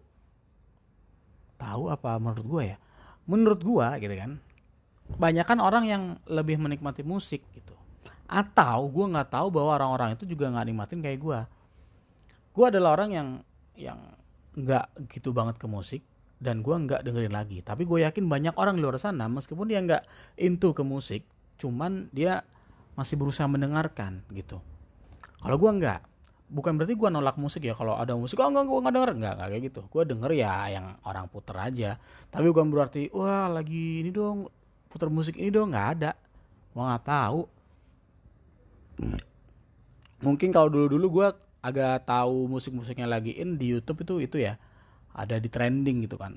tahu 1.56 1.82
apa 1.88 2.18
menurut 2.18 2.46
gue 2.46 2.62
ya? 2.74 2.78
Menurut 3.30 3.60
gue 3.62 3.86
gitu 4.02 4.14
kan 4.18 4.32
banyak 5.18 5.42
kan 5.42 5.58
orang 5.58 5.84
yang 5.90 6.02
lebih 6.30 6.60
menikmati 6.60 7.02
musik 7.02 7.42
gitu 7.56 7.74
atau 8.30 8.86
gue 8.86 9.06
nggak 9.10 9.34
tahu 9.34 9.50
bahwa 9.50 9.74
orang-orang 9.74 10.14
itu 10.14 10.22
juga 10.22 10.54
nggak 10.54 10.66
nikmatin 10.70 11.02
kayak 11.02 11.18
gue 11.18 11.40
gue 12.50 12.64
adalah 12.66 12.94
orang 12.94 13.10
yang 13.10 13.28
yang 13.74 13.98
nggak 14.54 15.10
gitu 15.10 15.30
banget 15.30 15.56
ke 15.58 15.66
musik 15.70 16.02
dan 16.40 16.64
gue 16.64 16.72
nggak 16.72 17.04
dengerin 17.04 17.36
lagi. 17.36 17.60
Tapi 17.60 17.84
gue 17.84 18.02
yakin 18.02 18.24
banyak 18.26 18.56
orang 18.56 18.80
di 18.80 18.82
luar 18.82 18.96
sana 18.96 19.28
meskipun 19.28 19.68
dia 19.68 19.78
nggak 19.84 20.02
into 20.40 20.72
ke 20.72 20.80
musik 20.80 21.22
cuman 21.60 22.08
dia 22.10 22.40
masih 22.96 23.20
berusaha 23.20 23.46
mendengarkan 23.46 24.24
gitu. 24.32 24.58
Kalau 25.40 25.56
gue 25.60 25.70
nggak 25.70 26.00
bukan 26.50 26.74
berarti 26.80 26.96
gue 26.96 27.08
nolak 27.12 27.36
musik 27.36 27.62
ya. 27.62 27.76
Kalau 27.76 27.94
ada 27.94 28.16
musik 28.16 28.40
oh 28.40 28.48
enggak 28.48 28.66
gue 28.66 28.78
nggak 28.82 28.94
denger. 28.96 29.10
Nggak 29.20 29.34
kayak 29.36 29.62
gitu. 29.70 29.80
Gue 29.92 30.02
denger 30.08 30.30
ya 30.34 30.54
yang 30.72 30.86
orang 31.06 31.28
puter 31.30 31.56
aja. 31.60 31.90
Tapi 32.32 32.44
bukan 32.50 32.72
berarti 32.72 33.12
wah 33.12 33.46
lagi 33.46 34.02
ini 34.02 34.10
dong 34.10 34.48
puter 34.90 35.12
musik 35.12 35.36
ini 35.36 35.52
dong. 35.52 35.70
Nggak 35.70 35.88
ada. 36.00 36.10
Gue 36.72 36.82
nggak 36.82 37.04
tahu 37.04 37.40
mungkin 40.20 40.52
kalau 40.52 40.68
dulu-dulu 40.68 41.06
gue 41.20 41.28
agak 41.60 42.08
tahu 42.08 42.48
musik-musiknya 42.48 43.08
lagi 43.08 43.36
in 43.36 43.60
di 43.60 43.72
YouTube 43.72 44.04
itu 44.04 44.14
itu 44.24 44.36
ya 44.40 44.56
ada 45.12 45.36
di 45.36 45.48
trending 45.48 46.08
gitu 46.08 46.16
kan. 46.16 46.36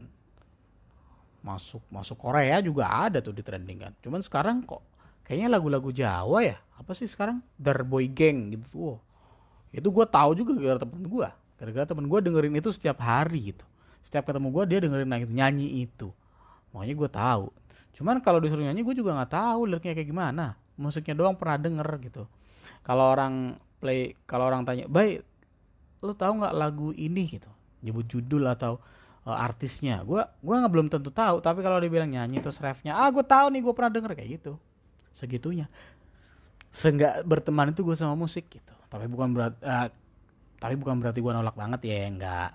Masuk 1.43 1.84
masuk 1.91 2.19
Korea 2.19 2.60
juga 2.63 2.88
ada 2.88 3.19
tuh 3.19 3.36
di 3.36 3.43
trending 3.43 3.80
kan. 3.80 3.93
Cuman 4.04 4.23
sekarang 4.23 4.63
kok 4.63 4.84
kayaknya 5.28 5.60
lagu-lagu 5.60 5.91
Jawa 5.91 6.43
ya? 6.43 6.58
Apa 6.80 6.95
sih 6.95 7.08
sekarang? 7.08 7.43
Darboy 7.56 8.12
Gang 8.12 8.52
gitu 8.56 8.65
wow. 8.76 8.97
itu 9.73 9.89
gue 9.89 10.06
tahu 10.06 10.38
juga 10.38 10.54
gara-gara 10.54 10.86
temen 10.86 11.02
gue 11.10 11.28
gara-gara 11.58 11.86
temen 11.89 12.06
gue 12.06 12.19
dengerin 12.19 12.56
itu 12.60 12.69
setiap 12.71 12.99
hari 12.99 13.56
gitu. 13.56 13.65
Setiap 14.04 14.28
ketemu 14.28 14.52
gue 14.52 14.63
dia 14.67 14.80
dengerin 14.84 15.08
itu 15.23 15.34
nyanyi 15.36 15.67
itu. 15.88 16.12
Makanya 16.76 16.95
gue 16.95 17.10
tahu. 17.10 17.45
Cuman 17.93 18.19
kalau 18.19 18.43
disuruh 18.43 18.65
nyanyi 18.65 18.84
gue 18.84 18.95
juga 18.99 19.15
nggak 19.15 19.32
tahu 19.32 19.71
liriknya 19.71 19.93
kayak 19.95 20.10
gimana. 20.10 20.45
Musiknya 20.76 21.15
doang 21.15 21.38
pernah 21.38 21.58
denger 21.62 21.88
gitu 22.04 22.23
kalau 22.84 23.15
orang 23.15 23.56
play 23.80 24.15
kalau 24.28 24.48
orang 24.48 24.67
tanya 24.67 24.88
baik 24.88 25.24
lu 26.04 26.12
tahu 26.12 26.43
nggak 26.43 26.56
lagu 26.56 26.91
ini? 26.93 27.39
Gitu. 27.39 27.48
Nyebut 27.84 28.06
judul 28.08 28.43
atau 28.48 28.80
uh, 29.24 29.38
artisnya. 29.39 30.04
Gue 30.04 30.19
gua 30.43 30.56
nggak 30.63 30.74
belum 30.76 30.88
tentu 30.91 31.10
tahu 31.10 31.39
tapi 31.39 31.63
kalau 31.63 31.80
dia 31.80 31.88
bilang 31.88 32.12
nyanyi 32.12 32.43
terus 32.43 32.60
refnya 32.60 32.96
ah 32.96 33.08
gue 33.08 33.24
tahu 33.24 33.52
nih 33.56 33.62
gue 33.63 33.74
pernah 33.74 33.91
denger 33.91 34.12
kayak 34.19 34.30
gitu. 34.39 34.54
Segitunya. 35.15 35.72
Seenggak 36.74 37.24
berteman 37.24 37.72
itu 37.72 37.82
gue 37.88 37.96
sama 37.96 38.19
musik 38.19 38.52
gitu. 38.52 38.76
Tapi 38.91 39.08
bukan 39.08 39.32
berat 39.32 39.56
uh, 39.63 39.88
tapi 40.60 40.76
bukan 40.76 41.00
berarti 41.00 41.19
gue 41.24 41.32
nolak 41.32 41.56
banget 41.56 41.80
ya 41.88 42.08
enggak. 42.08 42.52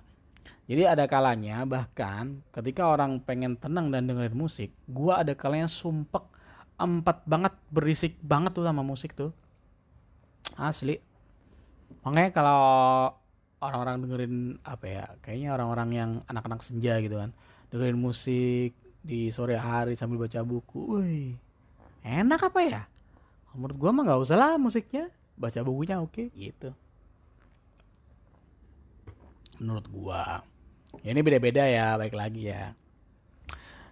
Jadi 0.68 0.84
ada 0.84 1.08
kalanya 1.08 1.64
bahkan 1.64 2.44
ketika 2.52 2.84
orang 2.84 3.24
pengen 3.24 3.56
tenang 3.56 3.88
dan 3.88 4.04
dengerin 4.04 4.36
musik 4.36 4.68
gue 4.84 5.12
ada 5.12 5.32
kalanya 5.32 5.68
sumpek 5.68 6.24
empat 6.76 7.24
banget 7.24 7.56
berisik 7.72 8.20
banget 8.20 8.52
tuh 8.52 8.68
sama 8.68 8.84
musik 8.84 9.16
tuh 9.16 9.32
asli. 10.58 10.98
Makanya 12.04 12.30
kalau 12.34 12.62
orang-orang 13.58 13.96
dengerin 14.06 14.34
apa 14.62 14.86
ya 14.86 15.04
kayaknya 15.18 15.50
orang-orang 15.54 15.88
yang 15.90 16.10
anak-anak 16.30 16.62
senja 16.62 17.02
gitu 17.02 17.18
kan 17.18 17.34
dengerin 17.74 17.98
musik 17.98 18.72
di 19.02 19.34
sore 19.34 19.58
hari 19.58 19.98
sambil 19.98 20.22
baca 20.22 20.46
buku 20.46 21.02
wih 21.02 21.34
enak 22.06 22.40
apa 22.48 22.60
ya? 22.62 22.82
Menurut 23.58 23.76
gua 23.76 23.90
mah 23.90 24.02
nggak 24.06 24.22
usah 24.22 24.36
lah 24.38 24.54
musiknya 24.60 25.10
baca 25.34 25.60
bukunya 25.66 25.98
oke 25.98 26.14
okay. 26.14 26.26
gitu. 26.34 26.70
Menurut 29.58 29.86
gua 29.90 30.46
ya 31.02 31.10
ini 31.12 31.20
beda-beda 31.20 31.66
ya 31.66 31.98
baik 31.98 32.14
lagi 32.14 32.50
ya. 32.50 32.72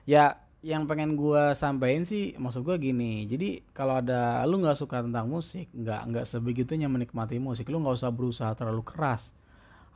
Ya 0.07 0.46
yang 0.65 0.89
pengen 0.89 1.15
gue 1.15 1.53
sampaikan 1.53 2.09
sih 2.09 2.35
maksud 2.41 2.65
gue 2.65 2.77
gini 2.81 3.29
jadi 3.29 3.63
kalau 3.77 4.01
ada 4.01 4.43
lu 4.49 4.61
nggak 4.61 4.79
suka 4.79 5.05
tentang 5.05 5.29
musik 5.29 5.69
nggak 5.73 6.01
nggak 6.11 6.25
sebegitunya 6.27 6.89
menikmati 6.91 7.37
musik 7.39 7.69
lu 7.69 7.79
nggak 7.81 7.97
usah 7.97 8.11
berusaha 8.11 8.51
terlalu 8.57 8.83
keras 8.83 9.37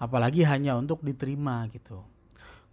apalagi 0.01 0.43
hanya 0.49 0.75
untuk 0.81 1.05
diterima 1.05 1.69
gitu. 1.69 2.01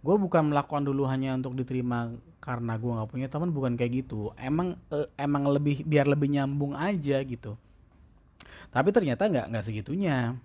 Gue 0.00 0.16
bukan 0.16 0.48
melakukan 0.48 0.88
dulu 0.88 1.04
hanya 1.04 1.36
untuk 1.36 1.52
diterima 1.54 2.16
karena 2.40 2.80
gue 2.80 2.88
nggak 2.88 3.10
punya 3.12 3.28
teman 3.28 3.52
bukan 3.52 3.76
kayak 3.76 4.02
gitu. 4.02 4.32
Emang 4.40 4.80
eh, 4.88 5.06
emang 5.20 5.44
lebih 5.52 5.84
biar 5.84 6.08
lebih 6.08 6.32
nyambung 6.32 6.72
aja 6.72 7.20
gitu. 7.20 7.60
Tapi 8.72 8.88
ternyata 8.90 9.28
nggak 9.28 9.46
nggak 9.52 9.64
segitunya 9.68 10.40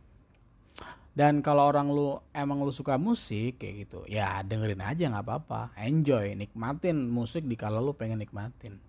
dan 1.14 1.46
kalau 1.46 1.70
orang 1.70 1.94
lu 1.94 2.18
emang 2.34 2.66
lu 2.66 2.74
suka 2.74 2.98
musik 2.98 3.62
kayak 3.62 3.86
gitu 3.86 4.02
ya 4.10 4.42
dengerin 4.42 4.82
aja 4.82 5.14
nggak 5.14 5.26
apa-apa. 5.30 5.62
Enjoy 5.78 6.34
nikmatin 6.34 7.06
musik 7.06 7.46
di 7.46 7.54
kalau 7.54 7.86
lu 7.86 7.94
pengen 7.94 8.18
nikmatin. 8.18 8.82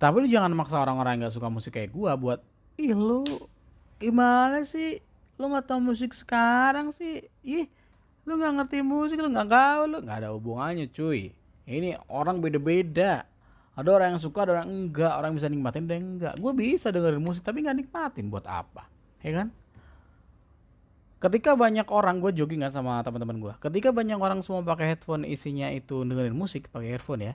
Tapi 0.00 0.24
lu 0.24 0.28
jangan 0.32 0.48
maksa 0.56 0.80
orang-orang 0.80 1.20
yang 1.20 1.28
nggak 1.28 1.36
suka 1.36 1.52
musik 1.52 1.76
kayak 1.76 1.92
gua 1.92 2.16
buat 2.16 2.40
ih 2.80 2.96
lu 2.96 3.20
gimana 4.00 4.64
sih? 4.64 5.04
Lu 5.36 5.52
nggak 5.52 5.68
tahu 5.68 5.92
musik 5.92 6.16
sekarang 6.16 6.88
sih? 6.88 7.28
Ih 7.44 7.68
lu 8.24 8.40
nggak 8.40 8.64
ngerti 8.64 8.80
musik 8.80 9.20
lu 9.20 9.28
nggak 9.28 9.48
gaul 9.52 9.88
lu. 9.92 9.98
Nggak 10.00 10.24
ada 10.24 10.28
hubungannya 10.32 10.88
cuy. 10.88 11.36
Ini 11.68 12.00
orang 12.08 12.40
beda-beda. 12.40 13.28
Ada 13.76 13.88
orang 13.92 14.16
yang 14.16 14.22
suka 14.24 14.48
ada 14.48 14.56
orang 14.56 14.68
enggak. 14.72 15.12
Orang 15.20 15.36
bisa 15.36 15.52
nikmatin 15.52 15.84
dan 15.84 16.16
enggak. 16.16 16.34
Gue 16.40 16.56
bisa 16.56 16.88
dengerin 16.88 17.20
musik 17.20 17.44
tapi 17.44 17.60
nggak 17.60 17.76
nikmatin. 17.76 18.32
Buat 18.32 18.48
apa? 18.48 18.88
Ya 19.20 19.44
kan 19.44 19.52
ketika 21.18 21.58
banyak 21.58 21.86
orang 21.90 22.22
gue 22.22 22.30
jogging 22.30 22.62
kan 22.62 22.70
sama 22.70 23.02
teman-teman 23.02 23.42
gue 23.42 23.54
ketika 23.58 23.90
banyak 23.90 24.18
orang 24.18 24.38
semua 24.42 24.62
pakai 24.62 24.94
headphone 24.94 25.26
isinya 25.26 25.66
itu 25.70 26.06
dengerin 26.06 26.34
musik 26.34 26.70
pakai 26.70 26.94
earphone 26.94 27.22
ya 27.26 27.34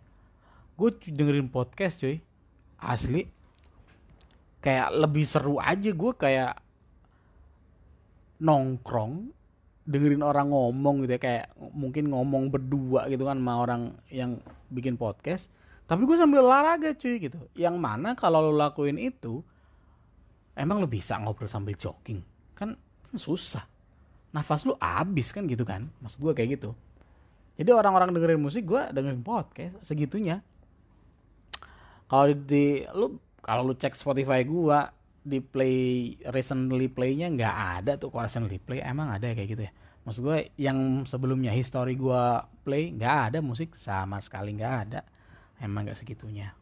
gue 0.74 0.90
dengerin 1.14 1.50
podcast 1.54 2.02
cuy. 2.02 2.18
Asli. 2.82 3.30
Kayak 4.64 4.96
lebih 4.96 5.26
seru 5.28 5.60
aja 5.60 5.92
gue 5.92 6.12
kayak 6.16 6.56
nongkrong 8.40 9.32
dengerin 9.84 10.24
orang 10.24 10.50
ngomong 10.50 11.06
gitu 11.06 11.14
ya. 11.20 11.22
Kayak 11.22 11.46
mungkin 11.76 12.10
ngomong 12.10 12.50
berdua 12.50 13.06
gitu 13.12 13.28
kan 13.28 13.38
sama 13.38 13.54
orang 13.62 13.82
yang 14.10 14.42
bikin 14.74 14.98
podcast. 14.98 15.52
Tapi 15.86 16.08
gue 16.08 16.18
sambil 16.18 16.42
olahraga 16.42 16.96
cuy 16.96 17.22
gitu. 17.22 17.38
Yang 17.54 17.76
mana 17.78 18.16
kalau 18.18 18.50
lo 18.50 18.56
lakuin 18.56 18.98
itu 18.98 19.44
emang 20.58 20.82
lo 20.82 20.88
bisa 20.90 21.20
ngobrol 21.22 21.52
sambil 21.52 21.76
jogging? 21.78 22.24
Kan, 22.56 22.80
kan 22.80 23.18
susah 23.20 23.68
nafas 24.34 24.66
lu 24.66 24.74
abis 24.82 25.30
kan 25.30 25.46
gitu 25.46 25.64
kan. 25.64 25.88
Maksud 26.02 26.20
gue 26.20 26.34
kayak 26.34 26.60
gitu. 26.60 26.74
Jadi 27.54 27.70
orang-orang 27.70 28.10
dengerin 28.10 28.42
musik 28.42 28.66
gue 28.66 28.82
dengerin 28.90 29.22
podcast 29.22 29.78
segitunya. 29.86 30.42
Kalau 32.10 32.26
di, 32.34 32.36
di 32.44 32.66
lu 32.98 33.22
kalau 33.46 33.62
lu 33.62 33.78
cek 33.78 33.94
Spotify 33.94 34.42
gue 34.42 34.80
di 35.24 35.40
play 35.40 36.14
recently 36.34 36.90
playnya 36.90 37.30
nggak 37.30 37.56
ada 37.80 37.92
tuh. 38.02 38.10
Kalau 38.10 38.26
recently 38.26 38.58
play 38.58 38.82
emang 38.82 39.14
ada 39.14 39.30
kayak 39.32 39.50
gitu 39.54 39.64
ya. 39.70 39.72
Maksud 40.04 40.22
gue 40.26 40.38
yang 40.60 41.06
sebelumnya 41.06 41.54
history 41.54 41.94
gue 41.96 42.24
play 42.66 42.90
nggak 42.90 43.16
ada 43.32 43.40
musik. 43.46 43.78
Sama 43.78 44.18
sekali 44.18 44.58
nggak 44.58 44.74
ada. 44.90 45.06
Emang 45.62 45.86
nggak 45.86 45.96
segitunya. 46.02 46.58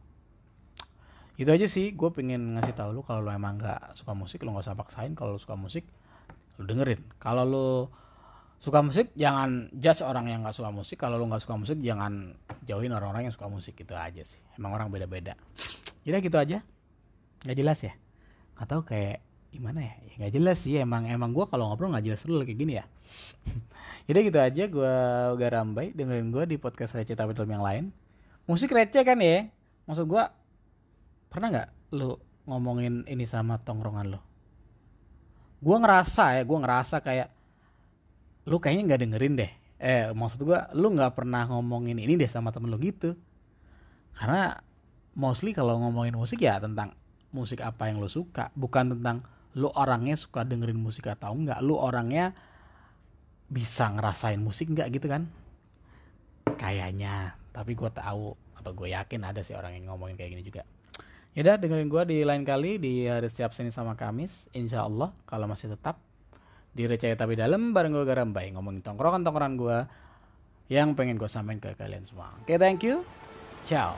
Itu 1.39 1.49
aja 1.55 1.65
sih 1.71 1.95
gue 1.95 2.09
pengen 2.11 2.59
ngasih 2.59 2.75
tahu 2.75 2.91
lu 2.91 3.01
kalau 3.01 3.23
lu 3.23 3.31
emang 3.31 3.57
nggak 3.57 3.95
suka 3.95 4.11
musik 4.11 4.43
lu 4.43 4.51
nggak 4.51 4.67
usah 4.67 4.75
paksain. 4.75 5.15
Kalau 5.15 5.39
lu 5.39 5.41
suka 5.41 5.55
musik 5.55 5.87
lu 6.61 6.65
dengerin. 6.69 7.01
Kalau 7.17 7.43
lu 7.43 7.69
suka 8.61 8.85
musik 8.85 9.09
jangan 9.17 9.73
judge 9.73 10.05
orang 10.05 10.29
yang 10.29 10.45
nggak 10.45 10.53
suka 10.53 10.69
musik. 10.69 10.97
Kalau 11.01 11.17
lu 11.17 11.25
nggak 11.25 11.41
suka 11.41 11.57
musik 11.57 11.81
jangan 11.81 12.37
jauhin 12.63 12.93
orang-orang 12.93 13.27
yang 13.27 13.33
suka 13.33 13.49
musik. 13.49 13.73
Gitu 13.73 13.97
aja 13.97 14.21
sih. 14.21 14.37
Emang 14.55 14.77
orang 14.77 14.93
beda-beda. 14.93 15.33
Jadi 16.05 16.17
gitu 16.21 16.37
aja. 16.37 16.61
Nggak 17.41 17.57
jelas 17.57 17.79
ya? 17.81 17.93
Atau 18.61 18.85
kayak 18.85 19.25
gimana 19.49 19.81
ya? 19.81 19.93
Ya 20.05 20.13
nggak 20.21 20.33
jelas 20.37 20.57
sih. 20.61 20.77
Emang 20.77 21.09
emang 21.09 21.33
gue 21.33 21.49
kalau 21.49 21.73
ngobrol 21.73 21.89
nggak 21.89 22.05
jelas 22.05 22.21
dulu 22.21 22.45
kayak 22.45 22.59
gini 22.61 22.73
ya. 22.77 22.85
Jadi 24.07 24.19
gitu 24.29 24.39
aja. 24.39 24.63
Gue 24.69 24.93
gak 25.41 25.51
rambai. 25.51 25.97
Dengerin 25.97 26.29
gue 26.29 26.43
di 26.45 26.57
podcast 26.61 26.93
receh 26.93 27.17
tapi 27.17 27.33
film 27.33 27.49
yang 27.49 27.65
lain. 27.65 27.89
Musik 28.45 28.69
receh 28.69 29.01
kan 29.01 29.17
ya? 29.17 29.49
Maksud 29.89 30.05
gue 30.05 30.23
pernah 31.31 31.47
nggak 31.49 31.69
lu 31.95 32.15
ngomongin 32.43 33.07
ini 33.07 33.23
sama 33.23 33.55
tongkrongan 33.61 34.11
lo 34.11 34.30
gue 35.61 35.77
ngerasa 35.77 36.41
ya 36.41 36.43
gue 36.43 36.57
ngerasa 36.57 36.95
kayak 37.05 37.29
lu 38.49 38.57
kayaknya 38.57 38.83
nggak 38.91 39.01
dengerin 39.05 39.33
deh. 39.37 39.51
Eh 39.77 40.09
maksud 40.13 40.41
gue 40.41 40.59
lu 40.73 40.89
nggak 40.93 41.13
pernah 41.13 41.45
ngomongin 41.45 42.01
ini 42.01 42.17
deh 42.17 42.29
sama 42.29 42.49
temen 42.49 42.73
lu 42.73 42.81
gitu. 42.81 43.13
Karena 44.17 44.57
mostly 45.13 45.53
kalau 45.53 45.77
ngomongin 45.77 46.17
musik 46.17 46.41
ya 46.41 46.57
tentang 46.57 46.97
musik 47.31 47.61
apa 47.61 47.87
yang 47.87 48.01
lu 48.01 48.09
suka 48.09 48.49
bukan 48.57 48.97
tentang 48.97 49.23
lu 49.55 49.69
orangnya 49.71 50.17
suka 50.17 50.43
dengerin 50.43 50.79
musik 50.79 51.07
atau 51.07 51.31
enggak 51.31 51.61
lu 51.61 51.77
orangnya 51.77 52.33
bisa 53.51 53.91
ngerasain 53.93 54.41
musik 54.41 54.73
enggak 54.73 54.89
gitu 54.97 55.05
kan? 55.05 55.29
Kayaknya 56.57 57.37
tapi 57.53 57.77
gue 57.77 57.89
tahu 57.93 58.33
atau 58.57 58.71
gue 58.73 58.89
yakin 58.93 59.21
ada 59.25 59.45
sih 59.45 59.53
orang 59.53 59.77
yang 59.77 59.93
ngomongin 59.93 60.17
kayak 60.17 60.33
gini 60.37 60.43
juga 60.45 60.65
Yaudah 61.31 61.55
dengerin 61.55 61.87
gue 61.87 62.03
di 62.11 62.17
lain 62.27 62.43
kali 62.43 62.75
di 62.75 63.07
hari 63.07 63.31
setiap 63.31 63.55
Senin 63.55 63.71
sama 63.71 63.95
Kamis 63.95 64.51
Insya 64.51 64.83
Allah 64.83 65.15
kalau 65.23 65.47
masih 65.47 65.71
tetap 65.71 65.95
di 66.75 66.83
Recaya 66.83 67.15
Tapi 67.15 67.39
Dalam 67.39 67.71
bareng 67.71 67.95
gue 67.95 68.03
Garam 68.03 68.35
Bay 68.35 68.51
ngomongin 68.51 68.83
tongkrongan-tongkrongan 68.83 69.55
gue 69.55 69.77
yang 70.71 70.95
pengen 70.95 71.19
gue 71.19 71.27
samain 71.27 71.59
ke 71.59 71.75
kalian 71.75 72.07
semua. 72.07 72.31
Oke, 72.39 72.55
okay, 72.55 72.57
thank 72.59 72.79
you. 72.79 73.03
Ciao. 73.67 73.91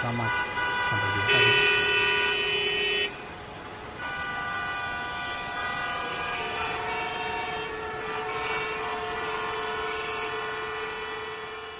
Selamat 0.00 0.32
sampai 0.88 1.08
jumpa. 1.12 1.77